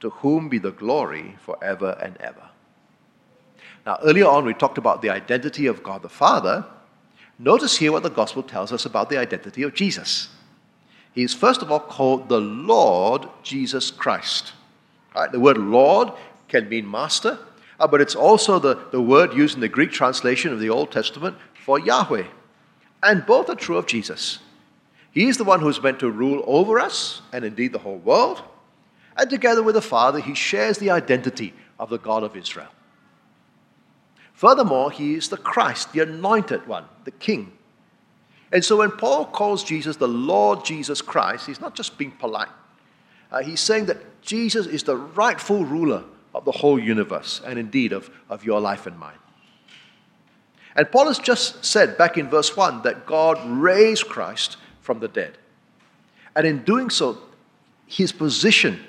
to 0.00 0.10
whom 0.10 0.48
be 0.48 0.58
the 0.58 0.70
glory 0.70 1.36
forever 1.40 1.98
and 2.02 2.16
ever. 2.18 2.48
Now, 3.84 3.98
earlier 4.02 4.26
on, 4.26 4.44
we 4.44 4.54
talked 4.54 4.78
about 4.78 5.02
the 5.02 5.10
identity 5.10 5.66
of 5.66 5.82
God 5.82 6.02
the 6.02 6.08
Father. 6.08 6.64
Notice 7.38 7.76
here 7.78 7.92
what 7.92 8.02
the 8.02 8.10
gospel 8.10 8.42
tells 8.42 8.72
us 8.72 8.84
about 8.84 9.08
the 9.08 9.18
identity 9.18 9.62
of 9.62 9.74
Jesus. 9.74 10.28
He 11.12 11.22
is, 11.22 11.34
first 11.34 11.62
of 11.62 11.72
all, 11.72 11.80
called 11.80 12.28
the 12.28 12.40
Lord 12.40 13.28
Jesus 13.42 13.90
Christ. 13.90 14.52
Right? 15.14 15.32
The 15.32 15.40
word 15.40 15.58
Lord 15.58 16.12
can 16.48 16.68
mean 16.68 16.90
master, 16.90 17.38
uh, 17.80 17.86
but 17.86 18.00
it's 18.00 18.14
also 18.14 18.58
the, 18.58 18.78
the 18.90 19.00
word 19.00 19.34
used 19.34 19.54
in 19.54 19.60
the 19.60 19.68
Greek 19.68 19.90
translation 19.90 20.52
of 20.52 20.60
the 20.60 20.70
Old 20.70 20.92
Testament 20.92 21.36
for 21.64 21.78
Yahweh. 21.78 22.26
And 23.02 23.26
both 23.26 23.48
are 23.48 23.54
true 23.54 23.76
of 23.78 23.86
Jesus. 23.86 24.40
He 25.10 25.28
is 25.28 25.36
the 25.36 25.44
one 25.44 25.60
who's 25.60 25.82
meant 25.82 26.00
to 26.00 26.10
rule 26.10 26.44
over 26.46 26.78
us 26.78 27.22
and 27.32 27.44
indeed 27.44 27.72
the 27.72 27.78
whole 27.78 27.98
world. 27.98 28.42
And 29.18 29.28
together 29.28 29.62
with 29.64 29.74
the 29.74 29.82
Father, 29.82 30.20
he 30.20 30.34
shares 30.34 30.78
the 30.78 30.90
identity 30.90 31.52
of 31.78 31.90
the 31.90 31.98
God 31.98 32.22
of 32.22 32.36
Israel. 32.36 32.68
Furthermore, 34.32 34.92
he 34.92 35.14
is 35.14 35.28
the 35.28 35.36
Christ, 35.36 35.92
the 35.92 36.00
anointed 36.00 36.68
one, 36.68 36.84
the 37.04 37.10
King. 37.10 37.52
And 38.52 38.64
so 38.64 38.76
when 38.76 38.92
Paul 38.92 39.26
calls 39.26 39.64
Jesus 39.64 39.96
the 39.96 40.06
Lord 40.06 40.64
Jesus 40.64 41.02
Christ, 41.02 41.46
he's 41.46 41.60
not 41.60 41.74
just 41.74 41.98
being 41.98 42.12
polite, 42.12 42.48
Uh, 43.30 43.42
he's 43.42 43.60
saying 43.60 43.86
that 43.86 44.22
Jesus 44.22 44.66
is 44.66 44.84
the 44.84 44.96
rightful 44.96 45.62
ruler 45.64 46.02
of 46.34 46.46
the 46.46 46.52
whole 46.52 46.78
universe 46.78 47.42
and 47.44 47.58
indeed 47.58 47.92
of, 47.92 48.08
of 48.30 48.42
your 48.42 48.58
life 48.58 48.86
and 48.86 48.98
mine. 48.98 49.18
And 50.74 50.90
Paul 50.90 51.08
has 51.08 51.18
just 51.18 51.62
said 51.62 51.98
back 51.98 52.16
in 52.16 52.30
verse 52.30 52.56
1 52.56 52.82
that 52.82 53.04
God 53.04 53.38
raised 53.44 54.06
Christ 54.06 54.56
from 54.80 55.00
the 55.00 55.08
dead. 55.08 55.36
And 56.34 56.46
in 56.46 56.64
doing 56.64 56.88
so, 56.88 57.18
his 57.86 58.12
position 58.12 58.80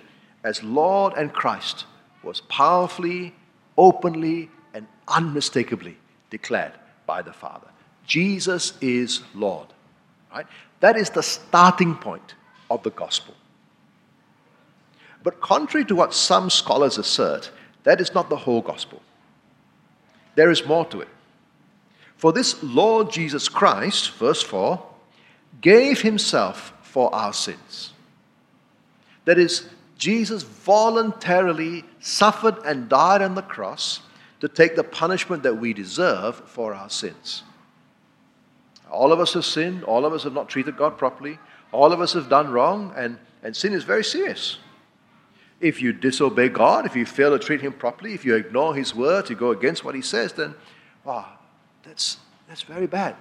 as 0.43 0.63
Lord 0.63 1.13
and 1.17 1.33
Christ 1.33 1.85
was 2.23 2.41
powerfully, 2.41 3.33
openly, 3.77 4.49
and 4.73 4.87
unmistakably 5.07 5.97
declared 6.29 6.73
by 7.05 7.21
the 7.21 7.33
Father. 7.33 7.67
Jesus 8.05 8.73
is 8.81 9.21
Lord. 9.33 9.67
Right? 10.31 10.45
That 10.79 10.95
is 10.95 11.09
the 11.09 11.23
starting 11.23 11.95
point 11.95 12.35
of 12.69 12.83
the 12.83 12.91
gospel. 12.91 13.33
But 15.23 15.41
contrary 15.41 15.85
to 15.85 15.95
what 15.95 16.13
some 16.13 16.49
scholars 16.49 16.97
assert, 16.97 17.51
that 17.83 17.99
is 17.99 18.13
not 18.13 18.29
the 18.29 18.37
whole 18.37 18.61
gospel. 18.61 19.01
There 20.35 20.51
is 20.51 20.65
more 20.65 20.85
to 20.85 21.01
it. 21.01 21.09
For 22.15 22.31
this 22.31 22.61
Lord 22.63 23.11
Jesus 23.11 23.49
Christ, 23.49 24.11
verse 24.11 24.41
4, 24.41 24.81
gave 25.61 26.01
himself 26.01 26.73
for 26.81 27.13
our 27.13 27.33
sins. 27.33 27.93
That 29.25 29.37
is, 29.37 29.67
Jesus 29.99 30.43
voluntarily 30.43 31.83
suffered 31.99 32.57
and 32.65 32.87
died 32.87 33.21
on 33.21 33.35
the 33.35 33.41
cross 33.41 33.99
to 34.39 34.47
take 34.47 34.77
the 34.77 34.83
punishment 34.83 35.43
that 35.43 35.55
we 35.55 35.73
deserve 35.73 36.35
for 36.35 36.73
our 36.73 36.89
sins. 36.89 37.43
All 38.89 39.11
of 39.11 39.19
us 39.19 39.33
have 39.33 39.43
sinned, 39.43 39.83
all 39.83 40.05
of 40.05 40.13
us 40.13 40.23
have 40.23 40.33
not 40.33 40.47
treated 40.47 40.77
God 40.77 40.97
properly, 40.97 41.37
all 41.73 41.91
of 41.91 41.99
us 41.99 42.13
have 42.13 42.29
done 42.29 42.49
wrong, 42.49 42.93
and, 42.95 43.19
and 43.43 43.55
sin 43.55 43.73
is 43.73 43.83
very 43.83 44.03
serious. 44.03 44.57
If 45.59 45.81
you 45.81 45.91
disobey 45.91 46.47
God, 46.47 46.85
if 46.85 46.95
you 46.95 47.05
fail 47.05 47.37
to 47.37 47.45
treat 47.45 47.59
Him 47.59 47.73
properly, 47.73 48.13
if 48.13 48.23
you 48.23 48.35
ignore 48.35 48.73
His 48.73 48.95
word, 48.95 49.29
you 49.29 49.35
go 49.35 49.51
against 49.51 49.83
what 49.83 49.95
He 49.95 50.01
says, 50.01 50.31
then, 50.31 50.55
wow, 51.03 51.27
that's, 51.83 52.17
that's 52.47 52.61
very 52.61 52.87
bad. 52.87 53.17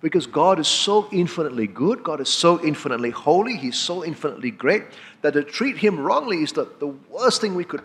Because 0.00 0.26
God 0.26 0.58
is 0.58 0.68
so 0.68 1.08
infinitely 1.12 1.66
good, 1.66 2.02
God 2.02 2.20
is 2.20 2.28
so 2.28 2.62
infinitely 2.64 3.10
holy, 3.10 3.56
He's 3.56 3.78
so 3.78 4.04
infinitely 4.04 4.50
great, 4.50 4.84
that 5.22 5.34
to 5.34 5.42
treat 5.42 5.76
Him 5.76 6.00
wrongly 6.00 6.42
is 6.42 6.52
the, 6.52 6.68
the 6.78 6.86
worst 6.86 7.40
thing 7.40 7.54
we 7.54 7.64
could 7.64 7.82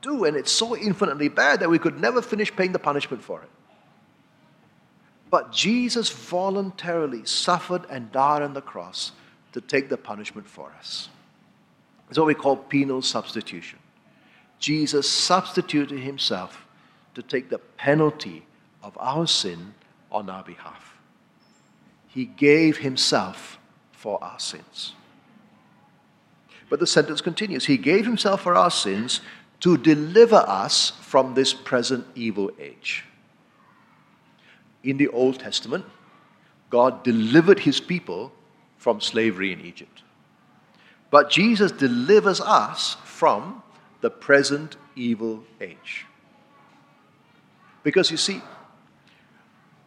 do, 0.00 0.24
and 0.24 0.36
it's 0.36 0.52
so 0.52 0.76
infinitely 0.76 1.28
bad 1.28 1.60
that 1.60 1.68
we 1.68 1.78
could 1.78 2.00
never 2.00 2.22
finish 2.22 2.54
paying 2.54 2.72
the 2.72 2.78
punishment 2.78 3.22
for 3.22 3.42
it. 3.42 3.48
But 5.30 5.52
Jesus 5.52 6.08
voluntarily 6.08 7.24
suffered 7.26 7.82
and 7.90 8.10
died 8.10 8.42
on 8.42 8.54
the 8.54 8.62
cross 8.62 9.12
to 9.52 9.60
take 9.60 9.88
the 9.88 9.98
punishment 9.98 10.48
for 10.48 10.72
us. 10.78 11.08
It's 12.08 12.18
what 12.18 12.26
we 12.26 12.34
call 12.34 12.56
penal 12.56 13.02
substitution. 13.02 13.78
Jesus 14.58 15.08
substituted 15.08 16.00
himself 16.00 16.66
to 17.14 17.22
take 17.22 17.50
the 17.50 17.58
penalty 17.58 18.46
of 18.82 18.96
our 18.98 19.26
sin 19.26 19.74
on 20.10 20.30
our 20.30 20.42
behalf. 20.42 20.97
He 22.18 22.24
gave 22.24 22.78
himself 22.78 23.60
for 23.92 24.18
our 24.24 24.40
sins. 24.40 24.92
But 26.68 26.80
the 26.80 26.86
sentence 26.88 27.20
continues 27.20 27.66
He 27.66 27.76
gave 27.76 28.04
himself 28.04 28.40
for 28.40 28.56
our 28.56 28.72
sins 28.72 29.20
to 29.60 29.76
deliver 29.76 30.34
us 30.34 30.90
from 31.00 31.34
this 31.34 31.54
present 31.54 32.04
evil 32.16 32.50
age. 32.58 33.04
In 34.82 34.96
the 34.96 35.06
Old 35.06 35.38
Testament, 35.38 35.84
God 36.70 37.04
delivered 37.04 37.60
his 37.60 37.78
people 37.78 38.32
from 38.78 39.00
slavery 39.00 39.52
in 39.52 39.60
Egypt. 39.60 40.02
But 41.12 41.30
Jesus 41.30 41.70
delivers 41.70 42.40
us 42.40 42.96
from 43.04 43.62
the 44.00 44.10
present 44.10 44.76
evil 44.96 45.44
age. 45.60 46.04
Because 47.84 48.10
you 48.10 48.16
see, 48.16 48.42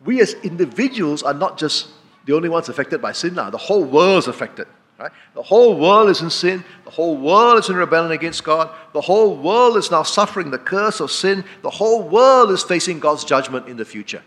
we 0.06 0.22
as 0.22 0.36
individuals 0.36 1.24
are 1.24 1.34
not 1.34 1.58
just 1.58 1.90
the 2.26 2.36
only 2.36 2.50
ones 2.50 2.70
affected 2.70 3.02
by 3.02 3.12
sin 3.12 3.34
now, 3.34 3.50
the 3.50 3.58
whole 3.58 3.84
world 3.84 4.20
is 4.20 4.28
affected. 4.28 4.68
Right? 5.00 5.12
The 5.34 5.42
whole 5.42 5.80
world 5.80 6.10
is 6.10 6.22
in 6.22 6.30
sin. 6.30 6.64
The 6.86 6.92
whole 6.92 7.18
world 7.18 7.58
is 7.58 7.70
in 7.70 7.76
rebellion 7.76 8.12
against 8.12 8.44
God. 8.44 8.70
The 8.94 9.02
whole 9.02 9.36
world 9.36 9.76
is 9.78 9.90
now 9.90 10.04
suffering 10.04 10.52
the 10.52 10.60
curse 10.60 11.00
of 11.00 11.10
sin. 11.10 11.44
The 11.64 11.72
whole 11.72 12.08
world 12.08 12.52
is 12.52 12.62
facing 12.62 13.00
God's 13.00 13.26
judgment 13.26 13.68
in 13.68 13.78
the 13.78 13.86
future. 13.86 14.22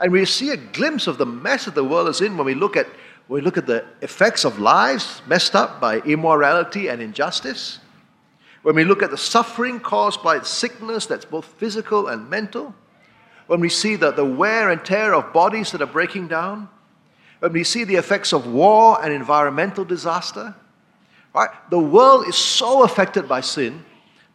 And 0.00 0.10
we 0.10 0.24
see 0.24 0.50
a 0.50 0.56
glimpse 0.56 1.06
of 1.06 1.18
the 1.18 1.26
mess 1.26 1.66
that 1.66 1.74
the 1.74 1.84
world 1.84 2.08
is 2.08 2.22
in 2.22 2.36
when 2.38 2.46
we 2.46 2.54
look 2.54 2.76
at 2.76 2.86
when 3.28 3.40
we 3.40 3.44
look 3.44 3.56
at 3.56 3.66
the 3.66 3.84
effects 4.00 4.44
of 4.44 4.58
lives 4.58 5.22
messed 5.26 5.54
up 5.54 5.80
by 5.80 5.98
immorality 6.00 6.88
and 6.88 7.00
injustice, 7.00 7.78
when 8.62 8.74
we 8.74 8.84
look 8.84 9.02
at 9.02 9.10
the 9.10 9.16
suffering 9.16 9.80
caused 9.80 10.22
by 10.22 10.40
sickness 10.40 11.06
that's 11.06 11.24
both 11.24 11.44
physical 11.44 12.08
and 12.08 12.28
mental, 12.28 12.74
when 13.52 13.60
we 13.60 13.68
see 13.68 13.96
the, 13.96 14.10
the 14.10 14.24
wear 14.24 14.70
and 14.70 14.82
tear 14.82 15.12
of 15.12 15.30
bodies 15.34 15.72
that 15.72 15.82
are 15.82 15.86
breaking 15.86 16.26
down, 16.26 16.70
when 17.40 17.52
we 17.52 17.62
see 17.62 17.84
the 17.84 17.96
effects 17.96 18.32
of 18.32 18.46
war 18.46 18.98
and 19.04 19.12
environmental 19.12 19.84
disaster, 19.84 20.54
right? 21.34 21.50
The 21.68 21.78
world 21.78 22.26
is 22.26 22.34
so 22.34 22.82
affected 22.82 23.28
by 23.28 23.42
sin 23.42 23.84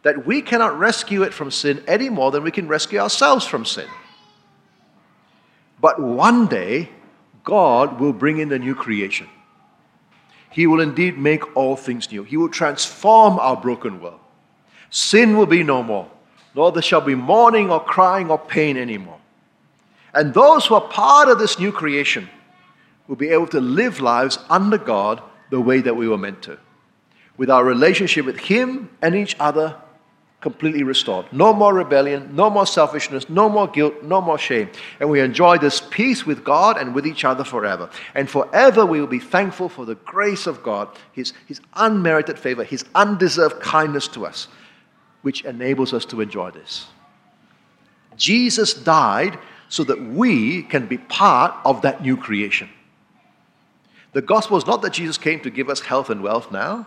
that 0.04 0.24
we 0.24 0.40
cannot 0.40 0.78
rescue 0.78 1.24
it 1.24 1.34
from 1.34 1.50
sin 1.50 1.82
any 1.88 2.08
more 2.08 2.30
than 2.30 2.44
we 2.44 2.52
can 2.52 2.68
rescue 2.68 3.00
ourselves 3.00 3.44
from 3.44 3.64
sin. 3.64 3.88
But 5.80 6.00
one 6.00 6.46
day, 6.46 6.88
God 7.42 7.98
will 7.98 8.12
bring 8.12 8.38
in 8.38 8.48
the 8.48 8.58
new 8.60 8.76
creation. 8.76 9.28
He 10.52 10.68
will 10.68 10.80
indeed 10.80 11.18
make 11.18 11.56
all 11.56 11.74
things 11.74 12.08
new. 12.12 12.22
He 12.22 12.36
will 12.36 12.50
transform 12.50 13.40
our 13.40 13.56
broken 13.56 14.00
world. 14.00 14.20
Sin 14.90 15.36
will 15.36 15.46
be 15.46 15.64
no 15.64 15.82
more, 15.82 16.08
nor 16.58 16.72
there 16.72 16.82
shall 16.82 17.00
be 17.00 17.14
mourning 17.14 17.70
or 17.70 17.78
crying 17.78 18.32
or 18.32 18.36
pain 18.36 18.76
anymore. 18.76 19.20
And 20.12 20.34
those 20.34 20.66
who 20.66 20.74
are 20.74 20.80
part 20.80 21.28
of 21.28 21.38
this 21.38 21.56
new 21.56 21.70
creation 21.70 22.28
will 23.06 23.14
be 23.14 23.28
able 23.28 23.46
to 23.46 23.60
live 23.60 24.00
lives 24.00 24.40
under 24.50 24.76
God 24.76 25.22
the 25.50 25.60
way 25.60 25.80
that 25.80 25.94
we 25.94 26.08
were 26.08 26.18
meant 26.18 26.42
to, 26.42 26.58
with 27.36 27.48
our 27.48 27.64
relationship 27.64 28.26
with 28.26 28.40
Him 28.40 28.90
and 29.00 29.14
each 29.14 29.36
other 29.38 29.76
completely 30.40 30.82
restored. 30.82 31.32
No 31.32 31.52
more 31.52 31.72
rebellion, 31.72 32.34
no 32.34 32.50
more 32.50 32.66
selfishness, 32.66 33.28
no 33.28 33.48
more 33.48 33.68
guilt, 33.68 34.02
no 34.02 34.20
more 34.20 34.36
shame. 34.36 34.68
And 34.98 35.08
we 35.08 35.20
enjoy 35.20 35.58
this 35.58 35.80
peace 35.80 36.26
with 36.26 36.42
God 36.42 36.76
and 36.76 36.92
with 36.92 37.06
each 37.06 37.24
other 37.24 37.44
forever. 37.44 37.88
And 38.16 38.28
forever 38.28 38.84
we 38.84 39.00
will 39.00 39.06
be 39.06 39.20
thankful 39.20 39.68
for 39.68 39.84
the 39.84 39.94
grace 39.94 40.48
of 40.48 40.64
God, 40.64 40.88
His, 41.12 41.34
His 41.46 41.60
unmerited 41.74 42.36
favor, 42.36 42.64
His 42.64 42.84
undeserved 42.96 43.60
kindness 43.60 44.08
to 44.08 44.26
us, 44.26 44.48
which 45.22 45.44
enables 45.44 45.92
us 45.92 46.04
to 46.06 46.20
enjoy 46.20 46.50
this. 46.50 46.86
Jesus 48.16 48.74
died 48.74 49.38
so 49.68 49.84
that 49.84 50.00
we 50.00 50.62
can 50.62 50.86
be 50.86 50.98
part 50.98 51.54
of 51.64 51.82
that 51.82 52.02
new 52.02 52.16
creation. 52.16 52.68
The 54.12 54.22
gospel 54.22 54.56
is 54.56 54.66
not 54.66 54.82
that 54.82 54.94
Jesus 54.94 55.18
came 55.18 55.40
to 55.40 55.50
give 55.50 55.68
us 55.68 55.80
health 55.80 56.10
and 56.10 56.22
wealth 56.22 56.50
now. 56.50 56.86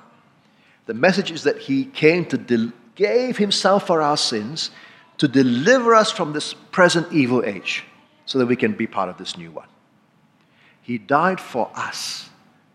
The 0.87 0.93
message 0.93 1.31
is 1.31 1.43
that 1.43 1.59
he 1.59 1.85
came 1.85 2.25
to 2.25 2.37
del- 2.37 2.73
gave 2.95 3.37
himself 3.37 3.87
for 3.87 4.01
our 4.01 4.17
sins 4.17 4.71
to 5.17 5.27
deliver 5.27 5.93
us 5.93 6.11
from 6.11 6.33
this 6.33 6.53
present 6.53 7.11
evil 7.13 7.45
age 7.45 7.83
so 8.25 8.39
that 8.39 8.47
we 8.47 8.55
can 8.55 8.73
be 8.73 8.87
part 8.87 9.09
of 9.09 9.17
this 9.17 9.37
new 9.37 9.51
one. 9.51 9.67
He 10.81 10.97
died 10.97 11.39
for 11.39 11.69
us 11.75 12.29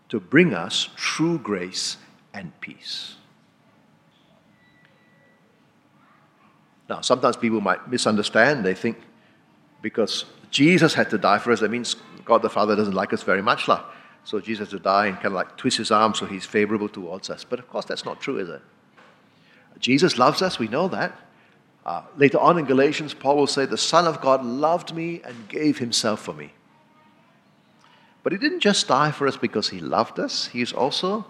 to 0.09 0.19
bring 0.19 0.53
us 0.53 0.89
true 0.95 1.37
grace 1.37 1.97
and 2.33 2.57
peace. 2.61 3.16
Now, 6.89 7.01
sometimes 7.01 7.35
people 7.35 7.61
might 7.61 7.89
misunderstand. 7.89 8.65
They 8.65 8.73
think 8.73 8.97
because 9.81 10.25
Jesus 10.51 10.93
had 10.93 11.09
to 11.09 11.17
die 11.17 11.39
for 11.39 11.51
us, 11.51 11.59
that 11.59 11.71
means 11.71 11.95
God 12.25 12.41
the 12.41 12.49
Father 12.49 12.75
doesn't 12.75 12.93
like 12.93 13.13
us 13.13 13.23
very 13.23 13.41
much. 13.41 13.67
Lah. 13.67 13.83
So 14.23 14.39
Jesus 14.39 14.69
had 14.71 14.77
to 14.77 14.83
die 14.83 15.07
and 15.07 15.15
kind 15.15 15.27
of 15.27 15.33
like 15.33 15.55
twist 15.57 15.77
his 15.77 15.91
arm 15.91 16.13
so 16.13 16.25
he's 16.25 16.45
favorable 16.45 16.89
towards 16.89 17.29
us. 17.29 17.43
But 17.43 17.59
of 17.59 17.69
course, 17.69 17.85
that's 17.85 18.05
not 18.05 18.19
true, 18.19 18.37
is 18.39 18.49
it? 18.49 18.61
Jesus 19.79 20.17
loves 20.17 20.41
us, 20.41 20.59
we 20.59 20.67
know 20.67 20.87
that. 20.87 21.17
Uh, 21.85 22.01
later 22.17 22.39
on 22.39 22.57
in 22.57 22.65
Galatians, 22.65 23.13
Paul 23.13 23.37
will 23.37 23.47
say, 23.47 23.65
The 23.65 23.77
Son 23.77 24.05
of 24.05 24.19
God 24.19 24.43
loved 24.43 24.93
me 24.93 25.21
and 25.23 25.47
gave 25.47 25.77
himself 25.77 26.21
for 26.21 26.33
me. 26.33 26.51
But 28.23 28.33
he 28.33 28.37
didn't 28.37 28.59
just 28.59 28.87
die 28.89 29.11
for 29.11 29.25
us 29.25 29.37
because 29.37 29.69
he 29.69 29.79
loved 29.79 30.19
us, 30.19 30.47
he 30.47 30.61
is 30.61 30.73
also 30.73 31.25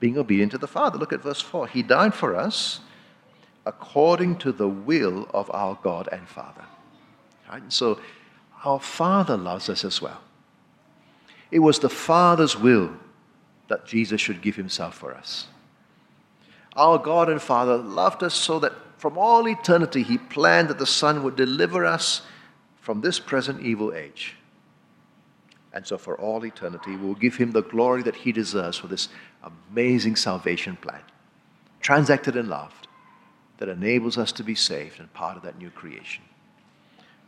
being 0.00 0.18
obedient 0.18 0.52
to 0.52 0.58
the 0.58 0.66
Father. 0.66 0.98
Look 0.98 1.14
at 1.14 1.22
verse 1.22 1.40
4. 1.40 1.68
He 1.68 1.82
died 1.82 2.12
for 2.12 2.36
us 2.36 2.80
according 3.66 4.36
to 4.38 4.52
the 4.52 4.68
will 4.68 5.28
of 5.32 5.50
our 5.52 5.78
God 5.82 6.08
and 6.12 6.28
Father. 6.28 6.64
Right? 7.48 7.62
And 7.62 7.72
so 7.72 7.98
our 8.64 8.80
Father 8.80 9.36
loves 9.36 9.68
us 9.68 9.84
as 9.84 10.00
well. 10.00 10.20
It 11.50 11.60
was 11.60 11.78
the 11.78 11.88
Father's 11.88 12.58
will 12.58 12.90
that 13.68 13.86
Jesus 13.86 14.20
should 14.20 14.42
give 14.42 14.56
himself 14.56 14.94
for 14.94 15.14
us. 15.14 15.46
Our 16.76 16.98
God 16.98 17.28
and 17.28 17.40
Father 17.40 17.76
loved 17.76 18.22
us 18.22 18.34
so 18.34 18.58
that 18.58 18.72
from 18.98 19.16
all 19.16 19.48
eternity 19.48 20.02
He 20.02 20.18
planned 20.18 20.68
that 20.68 20.78
the 20.78 20.86
Son 20.86 21.22
would 21.22 21.36
deliver 21.36 21.84
us 21.84 22.22
from 22.80 23.00
this 23.00 23.18
present 23.18 23.62
evil 23.62 23.94
age. 23.94 24.36
And 25.72 25.86
so, 25.86 25.98
for 25.98 26.16
all 26.20 26.44
eternity, 26.44 26.94
we'll 26.96 27.14
give 27.14 27.34
him 27.34 27.50
the 27.50 27.62
glory 27.62 28.02
that 28.04 28.14
he 28.14 28.30
deserves 28.30 28.78
for 28.78 28.86
this 28.86 29.08
amazing 29.42 30.14
salvation 30.14 30.76
plan, 30.76 31.00
transacted 31.80 32.36
in 32.36 32.48
loved, 32.48 32.83
that 33.64 33.72
enables 33.72 34.18
us 34.18 34.30
to 34.32 34.44
be 34.44 34.54
saved 34.54 35.00
and 35.00 35.12
part 35.14 35.36
of 35.36 35.42
that 35.42 35.58
new 35.58 35.70
creation. 35.70 36.22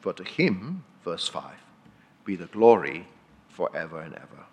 For 0.00 0.12
to 0.12 0.24
him, 0.24 0.84
verse 1.02 1.26
5, 1.28 1.44
be 2.24 2.36
the 2.36 2.46
glory 2.46 3.06
forever 3.48 4.00
and 4.00 4.14
ever. 4.14 4.44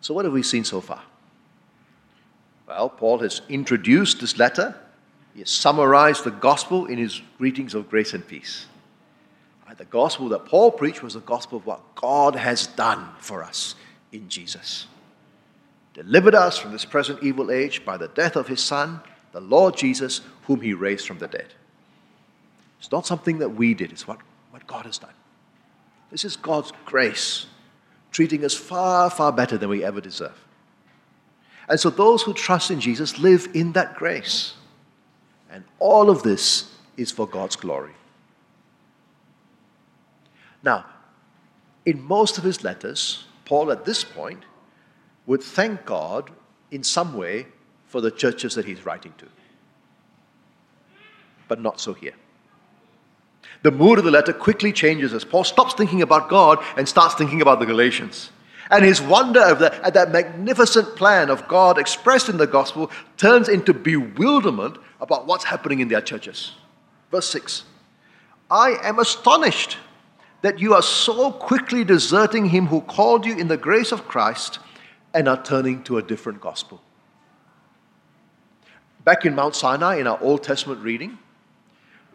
So, 0.00 0.12
what 0.12 0.24
have 0.24 0.34
we 0.34 0.42
seen 0.42 0.64
so 0.64 0.80
far? 0.80 1.02
Well, 2.66 2.90
Paul 2.90 3.20
has 3.20 3.40
introduced 3.48 4.20
this 4.20 4.38
letter, 4.38 4.74
he 5.32 5.40
has 5.40 5.50
summarized 5.50 6.24
the 6.24 6.30
gospel 6.30 6.86
in 6.86 6.98
his 6.98 7.22
greetings 7.38 7.74
of 7.74 7.88
grace 7.88 8.12
and 8.12 8.26
peace. 8.26 8.66
The 9.76 9.84
gospel 9.84 10.28
that 10.30 10.44
Paul 10.44 10.72
preached 10.72 11.04
was 11.04 11.14
the 11.14 11.20
gospel 11.20 11.58
of 11.58 11.64
what 11.64 11.94
God 11.94 12.34
has 12.34 12.66
done 12.66 13.10
for 13.20 13.44
us 13.44 13.76
in 14.10 14.28
Jesus. 14.28 14.88
Delivered 15.98 16.36
us 16.36 16.56
from 16.56 16.70
this 16.70 16.84
present 16.84 17.24
evil 17.24 17.50
age 17.50 17.84
by 17.84 17.96
the 17.96 18.06
death 18.06 18.36
of 18.36 18.46
his 18.46 18.62
Son, 18.62 19.00
the 19.32 19.40
Lord 19.40 19.76
Jesus, 19.76 20.20
whom 20.42 20.60
he 20.60 20.72
raised 20.72 21.08
from 21.08 21.18
the 21.18 21.26
dead. 21.26 21.52
It's 22.78 22.92
not 22.92 23.04
something 23.04 23.38
that 23.38 23.48
we 23.48 23.74
did, 23.74 23.90
it's 23.90 24.06
what, 24.06 24.20
what 24.52 24.64
God 24.68 24.86
has 24.86 24.98
done. 24.98 25.10
This 26.12 26.24
is 26.24 26.36
God's 26.36 26.72
grace, 26.84 27.46
treating 28.12 28.44
us 28.44 28.54
far, 28.54 29.10
far 29.10 29.32
better 29.32 29.58
than 29.58 29.68
we 29.68 29.82
ever 29.82 30.00
deserve. 30.00 30.38
And 31.68 31.80
so 31.80 31.90
those 31.90 32.22
who 32.22 32.32
trust 32.32 32.70
in 32.70 32.78
Jesus 32.78 33.18
live 33.18 33.48
in 33.52 33.72
that 33.72 33.96
grace. 33.96 34.54
And 35.50 35.64
all 35.80 36.10
of 36.10 36.22
this 36.22 36.72
is 36.96 37.10
for 37.10 37.26
God's 37.26 37.56
glory. 37.56 37.94
Now, 40.62 40.86
in 41.84 42.00
most 42.00 42.38
of 42.38 42.44
his 42.44 42.62
letters, 42.62 43.24
Paul 43.44 43.72
at 43.72 43.84
this 43.84 44.04
point 44.04 44.44
would 45.28 45.42
thank 45.42 45.84
God 45.84 46.30
in 46.72 46.82
some 46.82 47.14
way 47.14 47.46
for 47.86 48.00
the 48.00 48.10
churches 48.10 48.54
that 48.54 48.64
he's 48.64 48.84
writing 48.84 49.12
to. 49.18 49.26
But 51.46 51.60
not 51.60 51.78
so 51.78 51.92
here. 51.92 52.14
The 53.62 53.70
mood 53.70 53.98
of 53.98 54.04
the 54.04 54.10
letter 54.10 54.32
quickly 54.32 54.72
changes 54.72 55.12
as 55.12 55.24
Paul 55.24 55.44
stops 55.44 55.74
thinking 55.74 56.02
about 56.02 56.28
God 56.28 56.58
and 56.76 56.88
starts 56.88 57.14
thinking 57.14 57.42
about 57.42 57.60
the 57.60 57.66
Galatians. 57.66 58.30
And 58.70 58.84
his 58.84 59.00
wonder 59.02 59.40
at 59.40 59.94
that 59.94 60.12
magnificent 60.12 60.96
plan 60.96 61.30
of 61.30 61.46
God 61.46 61.78
expressed 61.78 62.28
in 62.28 62.38
the 62.38 62.46
gospel 62.46 62.90
turns 63.16 63.48
into 63.48 63.74
bewilderment 63.74 64.78
about 65.00 65.26
what's 65.26 65.44
happening 65.44 65.80
in 65.80 65.88
their 65.88 66.02
churches. 66.02 66.52
Verse 67.10 67.28
6 67.28 67.64
I 68.50 68.76
am 68.82 68.98
astonished 68.98 69.76
that 70.40 70.58
you 70.58 70.72
are 70.72 70.82
so 70.82 71.32
quickly 71.32 71.84
deserting 71.84 72.46
him 72.46 72.66
who 72.66 72.80
called 72.80 73.26
you 73.26 73.36
in 73.36 73.48
the 73.48 73.56
grace 73.56 73.92
of 73.92 74.06
Christ 74.06 74.58
and 75.14 75.28
are 75.28 75.42
turning 75.42 75.82
to 75.84 75.98
a 75.98 76.02
different 76.02 76.40
gospel. 76.40 76.80
Back 79.04 79.24
in 79.24 79.34
Mount 79.34 79.54
Sinai, 79.54 79.96
in 79.96 80.06
our 80.06 80.20
Old 80.20 80.42
Testament 80.42 80.82
reading, 80.82 81.18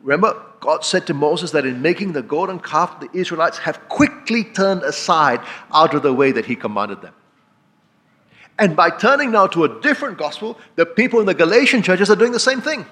remember 0.01 0.39
God 0.59 0.85
said 0.85 1.07
to 1.07 1.13
Moses 1.13 1.51
that 1.51 1.65
in 1.65 1.81
making 1.81 2.13
the 2.13 2.21
golden 2.21 2.59
calf, 2.59 2.99
the 2.99 3.09
Israelites 3.13 3.57
have 3.59 3.89
quickly 3.89 4.43
turned 4.43 4.83
aside 4.83 5.41
out 5.73 5.93
of 5.93 6.03
the 6.03 6.13
way 6.13 6.31
that 6.31 6.45
he 6.45 6.55
commanded 6.55 7.01
them. 7.01 7.13
And 8.59 8.75
by 8.75 8.91
turning 8.91 9.31
now 9.31 9.47
to 9.47 9.63
a 9.63 9.81
different 9.81 10.17
gospel, 10.17 10.59
the 10.75 10.85
people 10.85 11.19
in 11.19 11.25
the 11.25 11.33
Galatian 11.33 11.81
churches 11.81 12.09
are 12.09 12.15
doing 12.15 12.31
the 12.31 12.39
same 12.39 12.61
thing. 12.61 12.85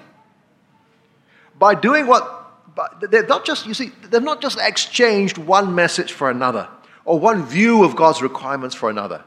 By 1.58 1.76
doing 1.76 2.06
what 2.06 2.42
but 2.74 3.10
they're 3.10 3.26
not 3.26 3.44
just, 3.44 3.66
you 3.66 3.74
see, 3.74 3.92
they've 4.10 4.22
not 4.22 4.40
just 4.40 4.58
exchanged 4.60 5.38
one 5.38 5.74
message 5.74 6.12
for 6.12 6.30
another 6.30 6.68
or 7.04 7.18
one 7.18 7.44
view 7.44 7.84
of 7.84 7.96
God's 7.96 8.22
requirements 8.22 8.74
for 8.74 8.88
another. 8.88 9.24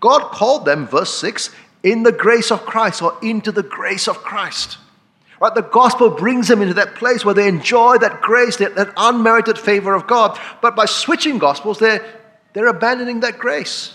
God 0.00 0.30
called 0.30 0.64
them, 0.64 0.86
verse 0.86 1.12
6, 1.18 1.50
in 1.82 2.02
the 2.02 2.12
grace 2.12 2.50
of 2.50 2.64
Christ 2.64 3.02
or 3.02 3.16
into 3.22 3.52
the 3.52 3.62
grace 3.62 4.08
of 4.08 4.18
Christ. 4.18 4.78
Right? 5.40 5.54
The 5.54 5.62
gospel 5.62 6.10
brings 6.10 6.48
them 6.48 6.62
into 6.62 6.74
that 6.74 6.96
place 6.96 7.24
where 7.24 7.34
they 7.34 7.48
enjoy 7.48 7.98
that 7.98 8.20
grace, 8.20 8.56
that, 8.56 8.74
that 8.74 8.92
unmerited 8.96 9.58
favor 9.58 9.94
of 9.94 10.06
God. 10.06 10.38
But 10.60 10.74
by 10.74 10.86
switching 10.86 11.38
gospels, 11.38 11.78
they're, 11.78 12.04
they're 12.52 12.66
abandoning 12.66 13.20
that 13.20 13.38
grace. 13.38 13.94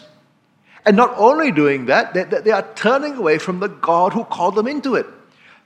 And 0.86 0.96
not 0.96 1.14
only 1.18 1.52
doing 1.52 1.86
that, 1.88 2.14
they, 2.14 2.24
they 2.24 2.52
are 2.52 2.68
turning 2.76 3.16
away 3.16 3.38
from 3.38 3.60
the 3.60 3.68
God 3.68 4.14
who 4.14 4.24
called 4.24 4.56
them 4.56 4.68
into 4.68 4.96
it. 4.96 5.06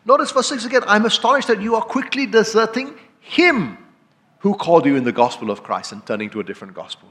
Notice 0.06 0.32
verse 0.32 0.48
6 0.48 0.66
again 0.66 0.84
I'm 0.88 1.06
astonished 1.06 1.50
that 1.50 1.62
you 1.62 1.76
are 1.76 1.82
quickly 1.82 2.26
deserting 2.26 2.96
him 3.20 3.78
who 4.40 4.54
called 4.56 4.86
you 4.86 4.96
in 4.96 5.04
the 5.04 5.12
gospel 5.12 5.52
of 5.52 5.64
Christ 5.64 5.92
and 5.92 6.06
turning 6.06 6.30
to 6.30 6.40
a 6.40 6.44
different 6.44 6.74
gospel. 6.74 7.10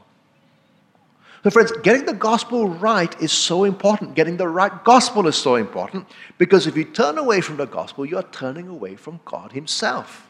So, 1.46 1.50
friends, 1.50 1.70
getting 1.84 2.06
the 2.06 2.12
gospel 2.12 2.68
right 2.68 3.22
is 3.22 3.30
so 3.30 3.62
important. 3.62 4.16
Getting 4.16 4.36
the 4.36 4.48
right 4.48 4.82
gospel 4.82 5.28
is 5.28 5.36
so 5.36 5.54
important 5.54 6.08
because 6.38 6.66
if 6.66 6.76
you 6.76 6.82
turn 6.82 7.18
away 7.18 7.40
from 7.40 7.56
the 7.56 7.66
gospel, 7.66 8.04
you 8.04 8.16
are 8.16 8.24
turning 8.32 8.66
away 8.66 8.96
from 8.96 9.20
God 9.24 9.52
Himself. 9.52 10.26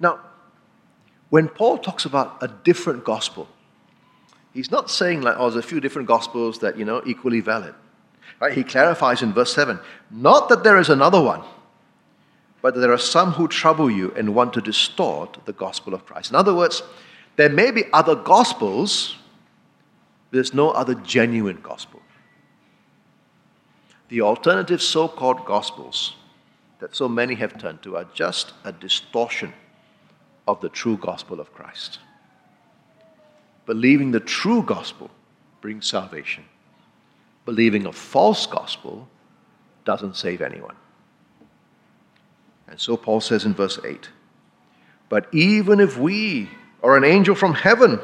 Now, 0.00 0.20
when 1.28 1.48
Paul 1.48 1.76
talks 1.76 2.06
about 2.06 2.38
a 2.42 2.48
different 2.48 3.04
gospel, 3.04 3.46
he's 4.54 4.70
not 4.70 4.90
saying 4.90 5.20
like, 5.20 5.34
oh, 5.36 5.50
there's 5.50 5.62
a 5.62 5.68
few 5.68 5.80
different 5.80 6.08
gospels 6.08 6.60
that, 6.60 6.78
you 6.78 6.86
know, 6.86 7.02
equally 7.04 7.40
valid. 7.40 7.74
Right? 8.40 8.54
He 8.54 8.64
clarifies 8.64 9.20
in 9.20 9.34
verse 9.34 9.52
7 9.52 9.78
not 10.10 10.48
that 10.48 10.64
there 10.64 10.78
is 10.78 10.88
another 10.88 11.20
one, 11.20 11.42
but 12.62 12.74
there 12.74 12.92
are 12.92 12.98
some 12.98 13.32
who 13.32 13.48
trouble 13.48 13.90
you 13.90 14.12
and 14.16 14.34
want 14.34 14.52
to 14.54 14.60
distort 14.60 15.38
the 15.44 15.52
gospel 15.52 15.94
of 15.94 16.04
Christ. 16.04 16.30
In 16.30 16.36
other 16.36 16.54
words, 16.54 16.82
there 17.36 17.48
may 17.48 17.70
be 17.70 17.84
other 17.92 18.14
gospels, 18.14 19.16
there's 20.30 20.52
no 20.52 20.70
other 20.70 20.94
genuine 20.94 21.60
gospel. 21.62 22.02
The 24.08 24.22
alternative 24.22 24.82
so 24.82 25.06
called 25.06 25.44
gospels 25.44 26.14
that 26.80 26.96
so 26.96 27.08
many 27.08 27.34
have 27.34 27.58
turned 27.58 27.82
to 27.82 27.96
are 27.96 28.06
just 28.14 28.52
a 28.64 28.72
distortion 28.72 29.52
of 30.46 30.60
the 30.60 30.68
true 30.68 30.96
gospel 30.96 31.40
of 31.40 31.52
Christ. 31.52 31.98
Believing 33.66 34.12
the 34.12 34.20
true 34.20 34.62
gospel 34.62 35.10
brings 35.60 35.86
salvation 35.86 36.44
believing 37.48 37.86
a 37.86 37.92
false 37.92 38.44
gospel 38.44 39.08
doesn't 39.86 40.14
save 40.14 40.42
anyone. 40.42 40.76
And 42.68 42.78
so 42.80 42.96
Paul 42.96 43.20
says 43.20 43.44
in 43.44 43.54
verse 43.54 43.78
8 43.84 44.08
But 45.08 45.32
even 45.32 45.80
if 45.80 45.98
we 45.98 46.50
or 46.82 46.96
an 46.96 47.04
angel 47.04 47.34
from 47.34 47.54
heaven 47.54 48.00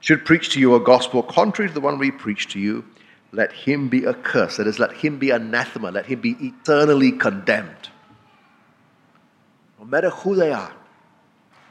should 0.00 0.24
preach 0.24 0.50
to 0.50 0.60
you 0.60 0.74
a 0.74 0.80
gospel 0.80 1.22
contrary 1.22 1.68
to 1.68 1.74
the 1.74 1.80
one 1.80 1.98
we 1.98 2.10
preach 2.10 2.48
to 2.48 2.58
you, 2.58 2.84
let 3.32 3.52
him 3.52 3.88
be 3.88 4.06
accursed. 4.06 4.58
That 4.58 4.66
is, 4.66 4.78
let 4.78 4.92
him 4.92 5.18
be 5.18 5.30
anathema, 5.30 5.90
let 5.90 6.06
him 6.06 6.20
be 6.20 6.36
eternally 6.40 7.12
condemned. 7.12 7.88
No 9.78 9.86
matter 9.86 10.10
who 10.10 10.34
they 10.34 10.52
are, 10.52 10.70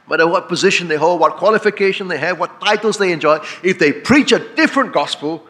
no 0.06 0.10
matter 0.10 0.26
what 0.26 0.48
position 0.48 0.88
they 0.88 0.96
hold, 0.96 1.20
what 1.20 1.36
qualification 1.36 2.08
they 2.08 2.18
have, 2.18 2.38
what 2.38 2.60
titles 2.60 2.98
they 2.98 3.12
enjoy, 3.12 3.38
if 3.62 3.78
they 3.78 3.92
preach 3.92 4.32
a 4.32 4.38
different 4.54 4.92
gospel, 4.92 5.46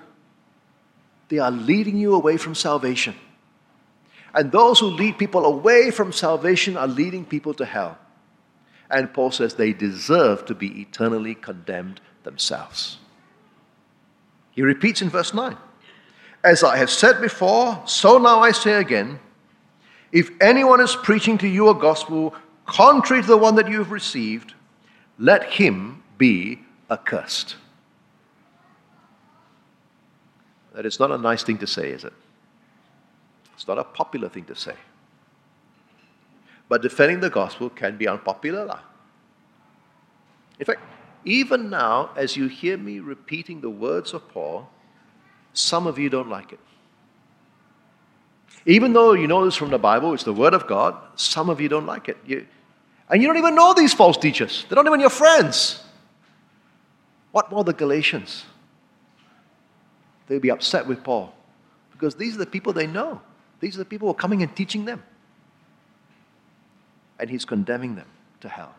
they 1.29 1.39
are 1.39 1.51
leading 1.51 1.99
you 1.99 2.15
away 2.15 2.37
from 2.37 2.55
salvation. 2.55 3.15
And 4.35 4.51
those 4.51 4.81
who 4.81 4.87
lead 4.87 5.19
people 5.19 5.45
away 5.45 5.91
from 5.91 6.13
salvation 6.13 6.77
are 6.77 6.89
leading 6.89 7.25
people 7.25 7.55
to 7.55 7.65
hell. 7.65 7.99
And 8.91 9.13
Paul 9.13 9.31
says 9.31 9.55
they 9.55 9.73
deserve 9.73 10.45
to 10.47 10.55
be 10.55 10.81
eternally 10.83 11.35
condemned 11.35 12.01
themselves. 12.25 12.99
He 14.51 14.63
repeats 14.63 15.03
in 15.03 15.11
verse 15.11 15.33
9 15.33 15.57
As 16.43 16.63
I 16.65 16.77
have 16.77 16.91
said 16.91 17.21
before, 17.21 17.81
so 17.87 18.19
now 18.19 18.41
I 18.41 18.53
say 18.53 18.75
again 18.75 19.21
if 20.15 20.31
anyone 20.41 20.81
is 20.81 20.95
preaching 20.95 21.37
to 21.39 21.49
you 21.49 21.71
a 21.71 21.75
gospel 21.75 22.35
contrary 22.67 23.21
to 23.23 23.27
the 23.27 23.37
one 23.37 23.57
that 23.57 23.69
you 23.69 23.79
have 23.79 23.91
received, 23.91 24.55
let 25.19 25.43
him 25.45 26.05
be 26.19 26.61
accursed. 26.89 27.57
That 30.73 30.87
is 30.87 31.01
not 31.01 31.11
a 31.11 31.19
nice 31.19 31.43
thing 31.43 31.59
to 31.59 31.67
say, 31.67 31.91
is 31.91 32.05
it? 32.05 32.13
It's 33.55 33.67
not 33.69 33.79
a 33.79 33.85
popular 33.85 34.29
thing 34.29 34.45
to 34.45 34.57
say. 34.57 34.75
But 36.69 36.83
defending 36.83 37.21
the 37.21 37.31
gospel 37.31 37.71
can 37.71 37.97
be 37.97 38.09
unpopular. 38.09 38.81
In 40.59 40.67
fact, 40.67 40.81
even 41.25 41.71
now, 41.71 42.11
as 42.17 42.37
you 42.37 42.49
hear 42.49 42.77
me 42.77 43.01
repeating 43.01 43.61
the 43.61 43.71
words 43.71 44.13
of 44.13 44.29
Paul, 44.29 44.69
some 45.53 45.87
of 45.87 45.99
you 45.99 46.11
don't 46.11 46.29
like 46.29 46.53
it. 46.53 46.61
Even 48.67 48.93
though 48.93 49.13
you 49.13 49.27
know 49.27 49.45
this 49.45 49.57
from 49.57 49.71
the 49.71 49.79
Bible, 49.79 50.15
it's 50.15 50.25
the 50.25 50.33
Word 50.33 50.55
of 50.55 50.67
God, 50.67 50.97
some 51.17 51.51
of 51.51 51.61
you 51.61 51.69
don't 51.69 51.87
like 51.87 52.09
it. 52.09 52.17
You, 52.27 52.47
and 53.11 53.21
you 53.21 53.29
don't 53.29 53.37
even 53.37 53.55
know 53.55 53.75
these 53.75 53.93
false 53.93 54.17
teachers, 54.17 54.65
they're 54.69 54.77
not 54.77 54.87
even 54.87 55.01
your 55.01 55.11
friends. 55.11 55.83
What 57.31 57.51
more 57.51 57.65
the 57.65 57.73
Galatians? 57.73 58.45
they'll 60.27 60.41
be 60.41 60.51
upset 60.51 60.87
with 60.87 61.03
Paul 61.03 61.35
because 61.93 62.15
these 62.15 62.35
are 62.35 62.39
the 62.39 62.47
people 62.47 62.73
they 62.73 62.87
know. 62.87 63.21
These 63.65 63.77
are 63.77 63.79
the 63.79 63.87
people 63.87 64.09
who 64.09 64.13
are 64.13 64.23
coming 64.27 64.43
and 64.43 64.55
teaching 64.55 64.85
them. 64.85 65.03
and 67.19 67.31
he's 67.31 67.45
condemning 67.47 67.95
them 67.95 68.09
to 68.41 68.49
hell. 68.49 68.75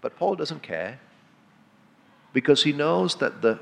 But 0.00 0.14
Paul 0.16 0.36
doesn't 0.36 0.62
care 0.62 1.00
because 2.32 2.62
he 2.62 2.72
knows 2.72 3.16
that 3.16 3.42
the 3.42 3.58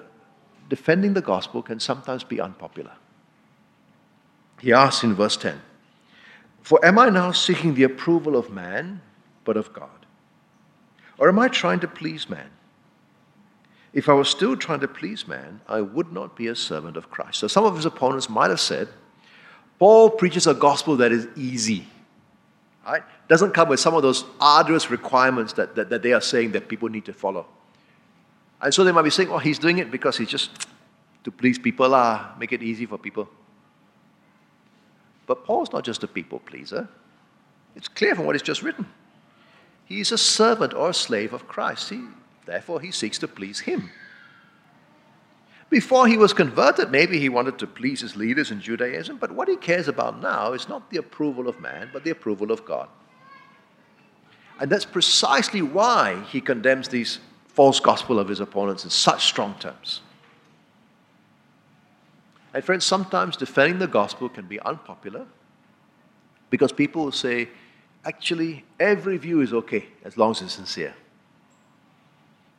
defending 0.68 1.14
the 1.14 1.22
gospel 1.22 1.62
can 1.62 1.80
sometimes 1.80 2.24
be 2.24 2.40
unpopular. 2.40 2.92
He 4.60 4.72
asks 4.72 5.04
in 5.04 5.14
verse 5.14 5.38
10 5.38 5.62
For 6.60 6.84
am 6.84 6.98
I 6.98 7.08
now 7.08 7.32
seeking 7.32 7.74
the 7.74 7.84
approval 7.84 8.36
of 8.36 8.50
man, 8.50 9.00
but 9.44 9.56
of 9.56 9.72
God? 9.72 10.04
Or 11.16 11.28
am 11.28 11.38
I 11.38 11.48
trying 11.48 11.80
to 11.80 11.88
please 11.88 12.28
man? 12.28 12.50
If 13.92 14.08
I 14.08 14.12
was 14.12 14.28
still 14.28 14.56
trying 14.56 14.80
to 14.80 14.88
please 14.88 15.26
man, 15.26 15.60
I 15.66 15.80
would 15.80 16.12
not 16.12 16.36
be 16.36 16.48
a 16.48 16.54
servant 16.54 16.96
of 16.96 17.10
Christ. 17.10 17.38
So 17.38 17.48
some 17.48 17.64
of 17.64 17.74
his 17.74 17.86
opponents 17.86 18.28
might 18.28 18.50
have 18.50 18.60
said, 18.60 18.88
Paul 19.78 20.10
preaches 20.10 20.46
a 20.46 20.54
gospel 20.54 20.96
that 20.96 21.12
is 21.12 21.26
easy. 21.36 21.86
Right? 22.84 23.02
Doesn't 23.28 23.52
come 23.52 23.68
with 23.68 23.80
some 23.80 23.94
of 23.94 24.02
those 24.02 24.24
arduous 24.40 24.90
requirements 24.90 25.52
that, 25.54 25.74
that, 25.76 25.90
that 25.90 26.02
they 26.02 26.12
are 26.12 26.20
saying 26.20 26.52
that 26.52 26.68
people 26.68 26.88
need 26.88 27.04
to 27.04 27.12
follow. 27.12 27.46
And 28.60 28.72
so 28.74 28.82
they 28.82 28.92
might 28.92 29.02
be 29.02 29.10
saying, 29.10 29.30
oh, 29.30 29.38
he's 29.38 29.58
doing 29.58 29.78
it 29.78 29.90
because 29.90 30.16
he's 30.16 30.28
just 30.28 30.66
to 31.24 31.30
please 31.30 31.58
people, 31.58 31.88
lah, 31.88 32.30
make 32.38 32.52
it 32.52 32.62
easy 32.62 32.86
for 32.86 32.98
people. 32.98 33.28
But 35.26 35.44
Paul's 35.44 35.72
not 35.72 35.84
just 35.84 36.02
a 36.02 36.08
people 36.08 36.38
pleaser. 36.40 36.88
It's 37.76 37.88
clear 37.88 38.14
from 38.14 38.24
what 38.24 38.34
he's 38.34 38.42
just 38.42 38.62
written. 38.62 38.86
He's 39.84 40.10
a 40.10 40.18
servant 40.18 40.74
or 40.74 40.90
a 40.90 40.94
slave 40.94 41.32
of 41.32 41.46
Christ. 41.46 41.90
He, 41.90 42.02
therefore, 42.48 42.80
he 42.80 42.90
seeks 42.90 43.18
to 43.18 43.28
please 43.28 43.60
him. 43.60 43.90
Before 45.70 46.06
he 46.06 46.16
was 46.16 46.32
converted, 46.32 46.90
maybe 46.90 47.18
he 47.18 47.28
wanted 47.28 47.58
to 47.58 47.66
please 47.66 48.00
his 48.00 48.16
leaders 48.16 48.50
in 48.50 48.60
Judaism, 48.60 49.18
but 49.18 49.32
what 49.32 49.48
he 49.48 49.56
cares 49.56 49.86
about 49.86 50.22
now 50.22 50.54
is 50.54 50.68
not 50.68 50.90
the 50.90 50.96
approval 50.96 51.46
of 51.46 51.60
man, 51.60 51.90
but 51.92 52.04
the 52.04 52.10
approval 52.10 52.50
of 52.50 52.64
God. 52.64 52.88
And 54.58 54.70
that's 54.70 54.86
precisely 54.86 55.60
why 55.60 56.22
he 56.30 56.40
condemns 56.40 56.88
these 56.88 57.18
false 57.48 57.80
gospel 57.80 58.18
of 58.18 58.28
his 58.28 58.40
opponents 58.40 58.84
in 58.84 58.90
such 58.90 59.26
strong 59.26 59.54
terms. 59.60 60.00
And 62.54 62.64
friends, 62.64 62.84
sometimes 62.86 63.36
defending 63.36 63.78
the 63.78 63.86
gospel 63.86 64.28
can 64.28 64.46
be 64.46 64.58
unpopular 64.60 65.26
because 66.50 66.72
people 66.72 67.04
will 67.04 67.12
say, 67.12 67.48
actually, 68.04 68.64
every 68.80 69.18
view 69.18 69.42
is 69.42 69.52
okay 69.52 69.86
as 70.02 70.16
long 70.16 70.30
as 70.30 70.42
it's 70.42 70.54
sincere. 70.54 70.94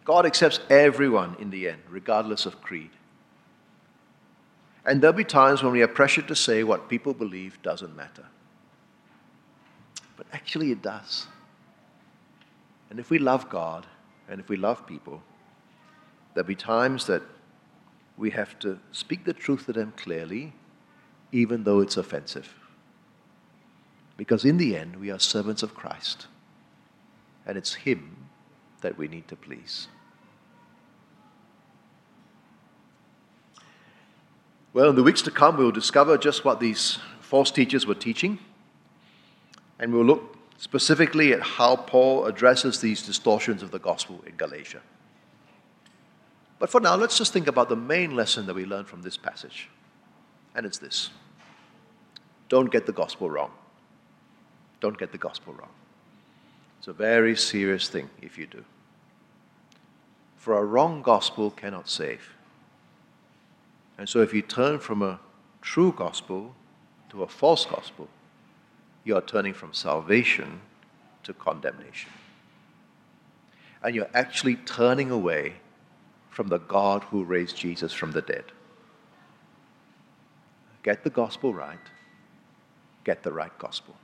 God 0.09 0.25
accepts 0.25 0.59
everyone 0.71 1.35
in 1.37 1.51
the 1.51 1.69
end, 1.69 1.83
regardless 1.87 2.47
of 2.47 2.63
creed. 2.63 2.89
And 4.83 5.03
there'll 5.03 5.15
be 5.15 5.23
times 5.23 5.61
when 5.61 5.71
we 5.71 5.83
are 5.83 5.87
pressured 5.87 6.27
to 6.29 6.35
say 6.35 6.63
what 6.63 6.89
people 6.89 7.13
believe 7.13 7.61
doesn't 7.61 7.95
matter. 7.95 8.25
But 10.17 10.25
actually, 10.33 10.71
it 10.71 10.81
does. 10.81 11.27
And 12.89 12.99
if 12.99 13.11
we 13.11 13.19
love 13.19 13.51
God 13.51 13.85
and 14.27 14.39
if 14.39 14.49
we 14.49 14.57
love 14.57 14.87
people, 14.87 15.21
there'll 16.33 16.47
be 16.47 16.55
times 16.55 17.05
that 17.05 17.21
we 18.17 18.31
have 18.31 18.57
to 18.61 18.79
speak 18.91 19.25
the 19.25 19.33
truth 19.33 19.67
to 19.67 19.73
them 19.73 19.93
clearly, 19.95 20.53
even 21.31 21.65
though 21.65 21.81
it's 21.81 21.97
offensive. 21.97 22.51
Because 24.17 24.43
in 24.43 24.57
the 24.57 24.75
end, 24.75 24.95
we 24.95 25.11
are 25.11 25.19
servants 25.19 25.61
of 25.61 25.75
Christ, 25.75 26.25
and 27.45 27.59
it's 27.59 27.75
Him 27.75 28.25
that 28.81 28.97
we 28.97 29.07
need 29.07 29.27
to 29.27 29.35
please. 29.35 29.87
Well, 34.71 34.89
in 34.89 34.95
the 34.95 35.03
weeks 35.03 35.21
to 35.23 35.31
come, 35.31 35.57
we'll 35.57 35.71
discover 35.71 36.17
just 36.17 36.45
what 36.45 36.59
these 36.59 36.99
false 37.21 37.49
teachers 37.49 37.87
were 37.87 37.95
teaching. 37.95 38.39
And 39.79 39.93
we'll 39.93 40.05
look 40.05 40.37
specifically 40.57 41.33
at 41.33 41.41
how 41.41 41.75
Paul 41.75 42.25
addresses 42.25 42.79
these 42.81 43.01
distortions 43.01 43.63
of 43.63 43.71
the 43.71 43.79
gospel 43.79 44.23
in 44.27 44.35
Galatia. 44.35 44.81
But 46.59 46.69
for 46.69 46.81
now, 46.81 46.95
let's 46.95 47.17
just 47.17 47.31
think 47.31 47.47
about 47.47 47.69
the 47.69 47.75
main 47.75 48.15
lesson 48.15 48.45
that 48.45 48.53
we 48.53 48.65
learn 48.65 48.85
from 48.85 49.01
this 49.01 49.17
passage. 49.17 49.69
And 50.53 50.65
it's 50.65 50.77
this 50.77 51.09
don't 52.49 52.71
get 52.71 52.85
the 52.85 52.91
gospel 52.91 53.29
wrong. 53.29 53.51
Don't 54.81 54.97
get 54.97 55.11
the 55.11 55.17
gospel 55.17 55.53
wrong. 55.53 55.69
It's 56.79 56.87
a 56.87 56.93
very 56.93 57.35
serious 57.35 57.89
thing 57.89 58.09
if 58.21 58.37
you 58.37 58.47
do. 58.47 58.63
For 60.37 60.57
a 60.57 60.63
wrong 60.63 61.01
gospel 61.01 61.51
cannot 61.51 61.89
save. 61.89 62.33
And 63.99 64.07
so 64.07 64.21
if 64.21 64.33
you 64.33 64.41
turn 64.41 64.79
from 64.79 65.01
a 65.01 65.19
true 65.61 65.91
gospel 65.91 66.55
to 67.09 67.21
a 67.21 67.27
false 67.27 67.65
gospel, 67.65 68.07
you 69.03 69.17
are 69.17 69.21
turning 69.21 69.53
from 69.53 69.73
salvation 69.73 70.61
to 71.23 71.33
condemnation. 71.33 72.09
And 73.83 73.93
you're 73.93 74.09
actually 74.13 74.55
turning 74.55 75.11
away 75.11 75.55
from 76.29 76.47
the 76.47 76.59
God 76.59 77.03
who 77.03 77.25
raised 77.25 77.57
Jesus 77.57 77.91
from 77.91 78.13
the 78.13 78.21
dead. 78.21 78.45
Get 80.81 81.03
the 81.03 81.09
gospel 81.09 81.53
right, 81.53 81.77
get 83.03 83.23
the 83.23 83.33
right 83.33 83.57
gospel. 83.59 83.97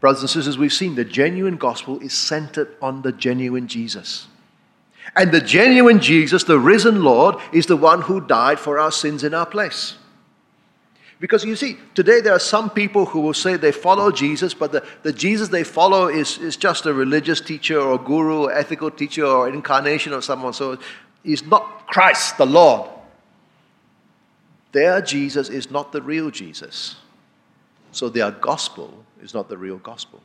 Brothers 0.00 0.20
and 0.20 0.28
sisters, 0.28 0.58
we've 0.58 0.70
seen 0.70 0.96
the 0.96 1.04
genuine 1.04 1.56
gospel 1.56 1.98
is 2.00 2.12
centered 2.12 2.76
on 2.82 3.00
the 3.00 3.12
genuine 3.12 3.68
Jesus. 3.68 4.26
And 5.16 5.32
the 5.32 5.40
genuine 5.40 6.00
Jesus, 6.00 6.44
the 6.44 6.58
risen 6.58 7.02
Lord, 7.02 7.36
is 7.52 7.66
the 7.66 7.76
one 7.76 8.02
who 8.02 8.20
died 8.20 8.58
for 8.58 8.78
our 8.78 8.90
sins 8.90 9.22
in 9.22 9.34
our 9.34 9.46
place. 9.46 9.96
Because 11.20 11.44
you 11.44 11.56
see, 11.56 11.78
today 11.94 12.20
there 12.20 12.34
are 12.34 12.40
some 12.40 12.68
people 12.68 13.06
who 13.06 13.20
will 13.20 13.34
say 13.34 13.56
they 13.56 13.72
follow 13.72 14.10
Jesus, 14.10 14.52
but 14.52 14.72
the, 14.72 14.84
the 15.02 15.12
Jesus 15.12 15.48
they 15.48 15.64
follow 15.64 16.08
is, 16.08 16.38
is 16.38 16.56
just 16.56 16.86
a 16.86 16.92
religious 16.92 17.40
teacher 17.40 17.80
or 17.80 17.98
guru 17.98 18.44
or 18.44 18.52
ethical 18.52 18.90
teacher 18.90 19.24
or 19.24 19.48
incarnation 19.48 20.12
of 20.12 20.24
someone. 20.24 20.52
So 20.52 20.78
he's 21.22 21.44
not 21.46 21.86
Christ, 21.86 22.36
the 22.36 22.46
Lord. 22.46 22.90
Their 24.72 25.00
Jesus 25.00 25.48
is 25.48 25.70
not 25.70 25.92
the 25.92 26.02
real 26.02 26.30
Jesus. 26.30 26.96
So 27.92 28.08
their 28.08 28.32
gospel 28.32 29.04
is 29.22 29.32
not 29.32 29.48
the 29.48 29.56
real 29.56 29.78
gospel. 29.78 30.20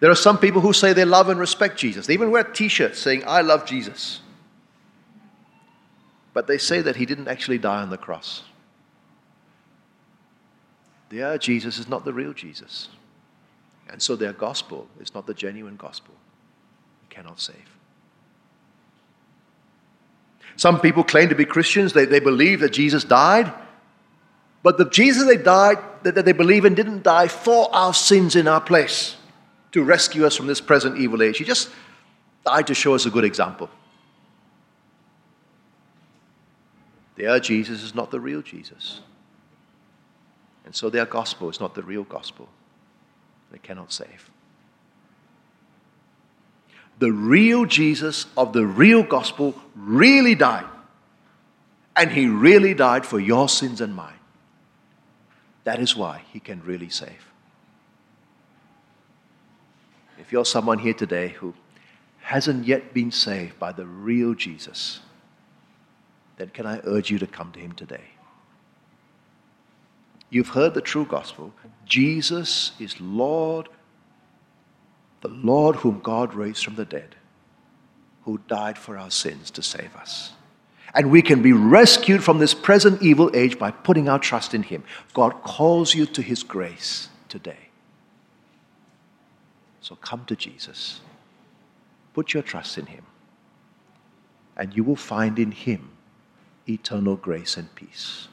There 0.00 0.10
are 0.10 0.16
some 0.16 0.38
people 0.38 0.60
who 0.60 0.72
say 0.72 0.92
they 0.92 1.04
love 1.04 1.28
and 1.28 1.40
respect 1.40 1.76
Jesus. 1.76 2.06
They 2.06 2.14
even 2.14 2.30
wear 2.30 2.44
t 2.44 2.68
shirts 2.68 2.98
saying, 2.98 3.24
I 3.26 3.40
love 3.40 3.66
Jesus. 3.66 4.20
But 6.32 6.46
they 6.46 6.58
say 6.58 6.80
that 6.82 6.96
he 6.96 7.06
didn't 7.06 7.26
actually 7.26 7.58
die 7.58 7.82
on 7.82 7.90
the 7.90 7.96
cross. 7.96 8.44
Their 11.10 11.36
Jesus 11.38 11.78
is 11.78 11.88
not 11.88 12.04
the 12.04 12.12
real 12.12 12.32
Jesus. 12.32 12.88
And 13.90 14.00
so 14.00 14.14
their 14.14 14.34
gospel 14.34 14.86
is 15.00 15.14
not 15.14 15.26
the 15.26 15.34
genuine 15.34 15.76
gospel. 15.76 16.14
It 17.04 17.14
cannot 17.14 17.40
save. 17.40 17.56
Some 20.56 20.80
people 20.80 21.02
claim 21.02 21.28
to 21.30 21.34
be 21.34 21.44
Christians, 21.44 21.92
they, 21.92 22.04
they 22.04 22.20
believe 22.20 22.60
that 22.60 22.72
Jesus 22.72 23.04
died, 23.04 23.52
but 24.62 24.76
the 24.76 24.90
Jesus 24.90 25.26
they 25.26 25.36
died, 25.36 25.78
that, 26.02 26.16
that 26.16 26.24
they 26.24 26.32
believe 26.32 26.64
in, 26.64 26.74
didn't 26.74 27.04
die 27.04 27.28
for 27.28 27.72
our 27.74 27.94
sins 27.94 28.36
in 28.36 28.48
our 28.48 28.60
place 28.60 29.16
to 29.72 29.82
rescue 29.82 30.24
us 30.24 30.36
from 30.36 30.46
this 30.46 30.60
present 30.60 30.98
evil 30.98 31.22
age. 31.22 31.38
He 31.38 31.44
just 31.44 31.70
died 32.44 32.66
to 32.66 32.74
show 32.74 32.94
us 32.94 33.06
a 33.06 33.10
good 33.10 33.24
example. 33.24 33.68
Their 37.16 37.40
Jesus 37.40 37.82
is 37.82 37.94
not 37.94 38.10
the 38.10 38.20
real 38.20 38.42
Jesus. 38.42 39.00
And 40.64 40.74
so 40.74 40.88
their 40.88 41.06
gospel 41.06 41.50
is 41.50 41.60
not 41.60 41.74
the 41.74 41.82
real 41.82 42.04
gospel. 42.04 42.48
They 43.50 43.58
cannot 43.58 43.92
save. 43.92 44.30
The 46.98 47.12
real 47.12 47.64
Jesus 47.64 48.26
of 48.36 48.52
the 48.52 48.66
real 48.66 49.02
gospel 49.02 49.54
really 49.74 50.34
died. 50.34 50.66
And 51.96 52.10
he 52.12 52.26
really 52.26 52.74
died 52.74 53.04
for 53.04 53.18
your 53.18 53.48
sins 53.48 53.80
and 53.80 53.94
mine. 53.94 54.18
That 55.64 55.80
is 55.80 55.96
why 55.96 56.22
he 56.32 56.40
can 56.40 56.62
really 56.62 56.88
save. 56.88 57.27
If 60.20 60.32
you're 60.32 60.44
someone 60.44 60.78
here 60.78 60.94
today 60.94 61.28
who 61.28 61.54
hasn't 62.20 62.66
yet 62.66 62.92
been 62.92 63.10
saved 63.10 63.58
by 63.58 63.72
the 63.72 63.86
real 63.86 64.34
Jesus, 64.34 65.00
then 66.36 66.48
can 66.50 66.66
I 66.66 66.80
urge 66.84 67.10
you 67.10 67.18
to 67.18 67.26
come 67.26 67.52
to 67.52 67.60
him 67.60 67.72
today? 67.72 68.04
You've 70.30 70.48
heard 70.48 70.74
the 70.74 70.80
true 70.80 71.06
gospel. 71.06 71.54
Jesus 71.86 72.72
is 72.78 73.00
Lord, 73.00 73.68
the 75.22 75.28
Lord 75.28 75.76
whom 75.76 76.00
God 76.00 76.34
raised 76.34 76.64
from 76.64 76.74
the 76.74 76.84
dead, 76.84 77.16
who 78.24 78.40
died 78.46 78.76
for 78.76 78.98
our 78.98 79.10
sins 79.10 79.50
to 79.52 79.62
save 79.62 79.94
us. 79.96 80.32
And 80.94 81.10
we 81.10 81.22
can 81.22 81.42
be 81.42 81.52
rescued 81.52 82.22
from 82.22 82.38
this 82.38 82.54
present 82.54 83.02
evil 83.02 83.30
age 83.34 83.58
by 83.58 83.70
putting 83.70 84.08
our 84.08 84.18
trust 84.18 84.54
in 84.54 84.62
Him. 84.62 84.84
God 85.14 85.42
calls 85.42 85.94
you 85.94 86.06
to 86.06 86.22
His 86.22 86.42
grace 86.42 87.08
today. 87.28 87.67
So 89.80 89.94
come 89.96 90.24
to 90.26 90.36
Jesus. 90.36 91.00
Put 92.14 92.34
your 92.34 92.42
trust 92.42 92.78
in 92.78 92.86
Him, 92.86 93.04
and 94.56 94.76
you 94.76 94.82
will 94.82 94.96
find 94.96 95.38
in 95.38 95.52
Him 95.52 95.90
eternal 96.68 97.16
grace 97.16 97.56
and 97.56 97.72
peace. 97.74 98.28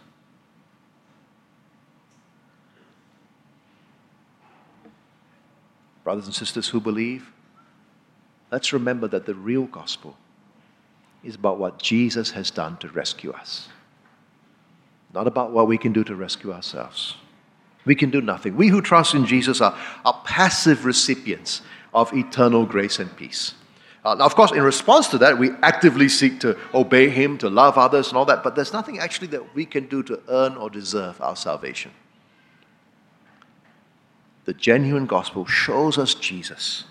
Brothers 6.03 6.25
and 6.25 6.35
sisters 6.35 6.69
who 6.69 6.79
believe, 6.79 7.31
let's 8.51 8.73
remember 8.73 9.07
that 9.07 9.25
the 9.25 9.33
real 9.33 9.65
gospel 9.65 10.17
is 11.23 11.35
about 11.35 11.57
what 11.57 11.81
Jesus 11.81 12.31
has 12.31 12.51
done 12.51 12.77
to 12.77 12.87
rescue 12.89 13.31
us, 13.31 13.69
not 15.13 15.25
about 15.25 15.51
what 15.51 15.67
we 15.67 15.77
can 15.77 15.93
do 15.93 16.03
to 16.03 16.15
rescue 16.15 16.53
ourselves. 16.53 17.15
We 17.85 17.95
can 17.95 18.09
do 18.09 18.21
nothing. 18.21 18.55
We 18.55 18.67
who 18.67 18.81
trust 18.81 19.13
in 19.13 19.25
Jesus 19.25 19.61
are, 19.61 19.77
are 20.03 20.21
passive 20.25 20.85
recipients 20.85 21.61
of 21.93 22.13
eternal 22.13 22.65
grace 22.65 22.99
and 22.99 23.15
peace. 23.15 23.53
Uh, 24.03 24.13
now, 24.13 24.25
of 24.25 24.35
course, 24.35 24.51
in 24.51 24.61
response 24.61 25.07
to 25.07 25.17
that, 25.17 25.37
we 25.37 25.51
actively 25.63 26.07
seek 26.07 26.39
to 26.39 26.57
obey 26.75 27.09
Him, 27.09 27.37
to 27.39 27.49
love 27.49 27.77
others, 27.77 28.09
and 28.09 28.17
all 28.17 28.25
that, 28.25 28.43
but 28.43 28.55
there's 28.55 28.73
nothing 28.73 28.99
actually 28.99 29.27
that 29.27 29.55
we 29.55 29.65
can 29.65 29.87
do 29.87 30.03
to 30.03 30.21
earn 30.27 30.55
or 30.57 30.69
deserve 30.69 31.19
our 31.21 31.35
salvation. 31.35 31.91
The 34.45 34.53
genuine 34.53 35.07
gospel 35.07 35.45
shows 35.47 35.97
us 35.97 36.13
Jesus, 36.13 36.83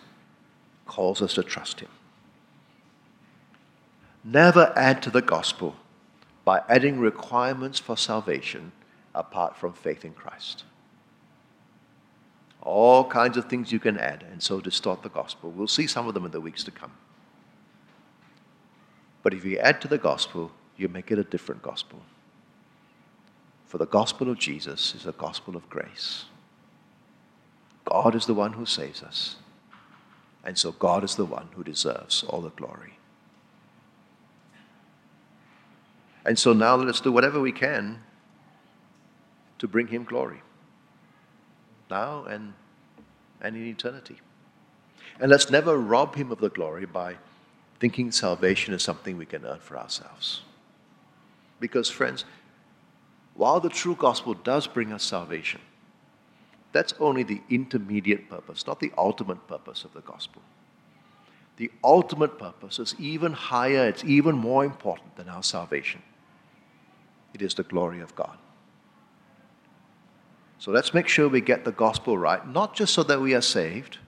calls 0.87 1.23
us 1.23 1.35
to 1.35 1.45
trust 1.45 1.81
Him. 1.81 1.89
Never 4.25 4.73
add 4.75 5.03
to 5.03 5.11
the 5.11 5.23
gospel 5.23 5.77
by 6.45 6.63
adding 6.69 6.99
requirements 6.99 7.79
for 7.79 7.97
salvation 7.97 8.73
apart 9.15 9.57
from 9.57 9.73
faith 9.73 10.05
in 10.05 10.15
Christ. 10.15 10.65
All 12.65 13.05
kinds 13.05 13.37
of 13.37 13.45
things 13.45 13.71
you 13.71 13.79
can 13.79 13.99
add 13.99 14.25
and 14.31 14.43
so 14.43 14.61
distort 14.61 15.03
the 15.03 15.11
gospel. 15.11 15.51
We'll 15.51 15.69
see 15.69 15.87
some 15.87 16.09
of 16.09 16.15
them 16.15 16.25
in 16.25 16.31
the 16.31 16.41
weeks 16.41 16.65
to 16.65 16.71
come. 16.71 16.93
But 19.23 19.35
if 19.35 19.45
you 19.45 19.59
add 19.59 19.81
to 19.83 19.89
the 19.89 19.99
gospel, 19.99 20.51
you 20.77 20.89
make 20.89 21.11
it 21.11 21.19
a 21.19 21.25
different 21.25 21.63
gospel. 21.63 22.01
For 23.67 23.79
the 23.79 23.87
gospel 23.87 24.31
of 24.31 24.39
Jesus 24.39 24.95
is 24.95 25.07
a 25.07 25.13
gospel 25.13 25.57
of 25.57 25.69
grace. 25.69 26.25
God 27.85 28.15
is 28.15 28.27
the 28.27 28.35
one 28.35 28.55
who 28.55 28.65
saves 28.65 29.03
us. 29.03 29.37
And 30.45 30.57
so 30.57 30.73
God 30.73 31.05
is 31.05 31.17
the 31.17 31.25
one 31.25 31.49
who 31.55 31.65
deserves 31.65 32.23
all 32.25 32.41
the 32.41 32.51
glory. 32.51 32.99
And 36.25 36.39
so 36.39 36.53
now 36.53 36.77
let 36.77 36.89
us 36.89 37.01
do 37.01 37.13
whatever 37.13 37.41
we 37.41 37.53
can 37.53 38.03
to 39.59 39.69
bring 39.69 39.89
him 39.89 40.05
glory 40.05 40.41
now 41.91 42.25
and, 42.25 42.53
and 43.41 43.57
in 43.57 43.67
eternity. 43.67 44.21
And 45.21 45.31
let's 45.31 45.51
never 45.51 45.79
rob 45.79 46.17
him 46.17 46.33
of 46.33 46.39
the 46.39 46.49
glory 46.49 46.87
by 46.87 47.17
thinking 47.79 48.11
salvation 48.11 48.75
is 48.75 48.83
something 48.83 49.17
we 49.17 49.27
can 49.27 49.45
earn 49.45 49.61
for 49.61 49.79
ourselves. 49.79 50.43
Because, 51.61 51.89
friends, 51.89 52.25
while 53.35 53.61
the 53.61 53.69
true 53.69 53.95
gospel 53.95 54.35
does 54.35 54.67
bring 54.67 54.93
us 54.93 55.03
salvation, 55.03 55.61
that's 56.73 56.95
only 56.99 57.23
the 57.23 57.41
intermediate 57.51 58.29
purpose, 58.29 58.67
not 58.67 58.81
the 58.81 58.93
ultimate 58.99 59.47
purpose 59.47 59.85
of 59.85 59.93
the 59.93 60.01
gospel. 60.01 60.43
The 61.57 61.71
ultimate 61.85 62.39
purpose 62.39 62.81
is 62.81 62.97
even 62.99 63.33
higher, 63.33 63.87
it's 63.87 64.05
even 64.05 64.35
more 64.35 64.65
important 64.65 65.17
than 65.17 65.29
our 65.29 65.43
salvation. 65.43 66.03
It 67.33 67.43
is 67.43 67.55
the 67.55 67.63
glory 67.63 68.01
of 68.01 68.15
God. 68.17 68.37
So 70.59 70.71
let's 70.71 70.95
make 70.95 71.09
sure 71.09 71.29
we 71.29 71.41
get 71.41 71.65
the 71.65 71.73
gospel 71.73 72.17
right, 72.17 72.47
not 72.47 72.75
just 72.75 72.95
so 72.95 73.03
that 73.05 73.21
we 73.21 73.35
are 73.35 73.41
saved. 73.41 73.99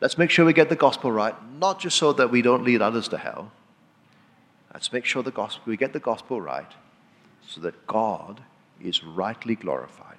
Let's 0.00 0.18
make 0.18 0.30
sure 0.30 0.44
we 0.44 0.52
get 0.52 0.68
the 0.68 0.76
gospel 0.76 1.12
right, 1.12 1.34
not 1.58 1.80
just 1.80 1.96
so 1.96 2.12
that 2.12 2.30
we 2.30 2.42
don't 2.42 2.64
lead 2.64 2.82
others 2.82 3.08
to 3.08 3.18
hell. 3.18 3.52
Let's 4.72 4.92
make 4.92 5.04
sure 5.04 5.22
the 5.22 5.30
gospel, 5.30 5.62
we 5.66 5.76
get 5.76 5.92
the 5.92 6.00
gospel 6.00 6.40
right 6.40 6.72
so 7.46 7.60
that 7.60 7.86
God 7.86 8.42
is 8.80 9.04
rightly 9.04 9.54
glorified 9.54 10.18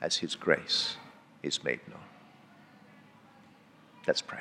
as 0.00 0.16
his 0.16 0.34
grace 0.34 0.96
is 1.42 1.64
made 1.64 1.80
known. 1.88 1.98
Let's 4.06 4.22
pray. 4.22 4.40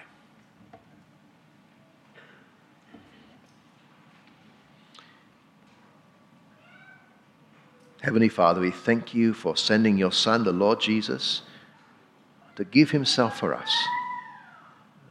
Heavenly 8.01 8.29
Father, 8.29 8.61
we 8.61 8.71
thank 8.71 9.13
you 9.13 9.31
for 9.31 9.55
sending 9.55 9.95
your 9.95 10.11
Son, 10.11 10.43
the 10.43 10.51
Lord 10.51 10.81
Jesus, 10.81 11.43
to 12.55 12.65
give 12.65 12.89
himself 12.89 13.39
for 13.39 13.53
us, 13.53 13.71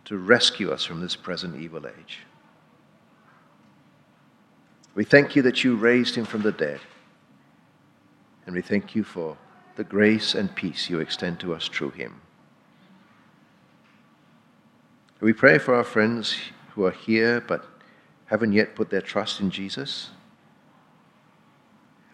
to 0.07 0.19
rescue 0.19 0.73
us 0.73 0.85
from 0.85 1.01
this 1.01 1.15
present 1.15 1.61
evil 1.61 1.87
age. 1.87 2.21
We 4.97 5.05
thank 5.05 5.37
you 5.37 5.43
that 5.43 5.63
you 5.63 5.77
raised 5.77 6.17
him 6.17 6.25
from 6.25 6.43
the 6.43 6.51
dead. 6.51 6.81
And 8.45 8.57
we 8.57 8.63
thank 8.63 8.97
you 8.97 9.05
for 9.05 9.37
the 9.77 9.85
grace 9.85 10.35
and 10.35 10.53
peace 10.55 10.91
you 10.91 10.99
extend 10.99 11.39
to 11.41 11.55
us 11.55 11.69
through 11.69 11.91
him. 11.91 12.21
We 15.21 15.33
pray 15.33 15.59
for 15.59 15.77
our 15.77 15.85
friends 15.85 16.35
who 16.71 16.85
are 16.87 16.91
here 16.91 17.41
but 17.41 17.65
haven't 18.27 18.53
yet 18.53 18.75
put 18.75 18.91
their 18.91 19.01
trust 19.01 19.41
in 19.41 19.51
Jesus. 19.51 20.11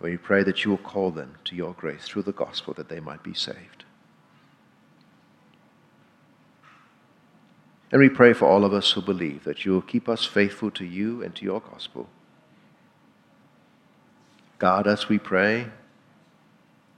We 0.01 0.17
pray 0.17 0.43
that 0.43 0.65
you 0.65 0.71
will 0.71 0.79
call 0.79 1.11
them 1.11 1.37
to 1.45 1.57
your 1.57 1.73
grace 1.73 2.05
through 2.05 2.23
the 2.23 2.33
gospel 2.33 2.75
that 2.75 2.89
they 2.89 3.01
might 3.01 3.23
be 3.23 3.35
saved. 3.35 3.85
And 7.91 8.01
we 8.01 8.09
pray 8.09 8.33
for 8.33 8.47
all 8.47 8.65
of 8.65 8.73
us 8.73 8.91
who 8.93 9.01
believe 9.01 9.45
that 9.45 9.65
you 9.65 9.73
will 9.73 9.83
keep 9.83 10.09
us 10.09 10.25
faithful 10.25 10.71
to 10.73 10.85
you 10.85 11.23
and 11.23 11.35
to 11.37 11.45
your 11.45 11.61
gospel. 11.61 12.09
Guard 14.59 14.87
us, 14.87 15.09
we 15.09 15.19
pray, 15.19 15.69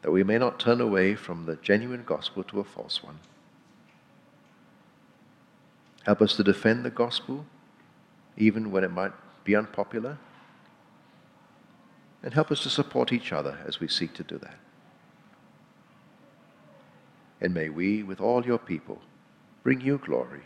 that 0.02 0.11
we 0.11 0.24
may 0.24 0.38
not 0.38 0.58
turn 0.58 0.80
away 0.80 1.14
from 1.14 1.46
the 1.46 1.56
genuine 1.56 2.04
gospel 2.04 2.42
to 2.44 2.61
a 2.61 2.64
false 2.64 3.02
one. 3.02 3.18
Help 6.04 6.22
us 6.22 6.34
to 6.37 6.42
defend 6.42 6.84
the 6.84 6.90
gospel, 6.90 7.44
even 8.37 8.70
when 8.70 8.82
it 8.82 8.90
might 8.90 9.12
be 9.44 9.54
unpopular 9.54 10.18
and 12.22 12.35
help 12.35 12.50
us 12.50 12.62
to 12.62 12.70
support 12.70 13.12
each 13.12 13.33
other 13.33 13.59
as 13.66 13.81
we 13.81 13.88
seek 13.88 14.12
to 14.14 14.22
do 14.22 14.38
that. 14.38 14.59
And 17.40 17.54
may 17.54 17.68
we, 17.68 18.02
with 18.02 18.20
all 18.20 18.44
your 18.44 18.59
people, 18.59 19.00
bring 19.62 19.81
you 19.81 19.98
glory 19.98 20.42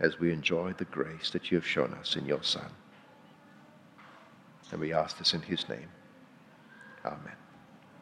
as 0.00 0.18
we 0.18 0.32
enjoy 0.32 0.72
the 0.72 0.84
grace 0.86 1.30
that 1.30 1.50
you 1.50 1.58
have 1.58 1.66
shown 1.66 1.92
us 1.94 2.16
in 2.16 2.26
your 2.26 2.42
Son. 2.42 2.70
And 4.70 4.80
we 4.80 4.92
ask 4.92 5.18
this 5.18 5.34
in 5.34 5.42
his 5.42 5.68
name. 5.68 5.88
Amen. 7.04 7.36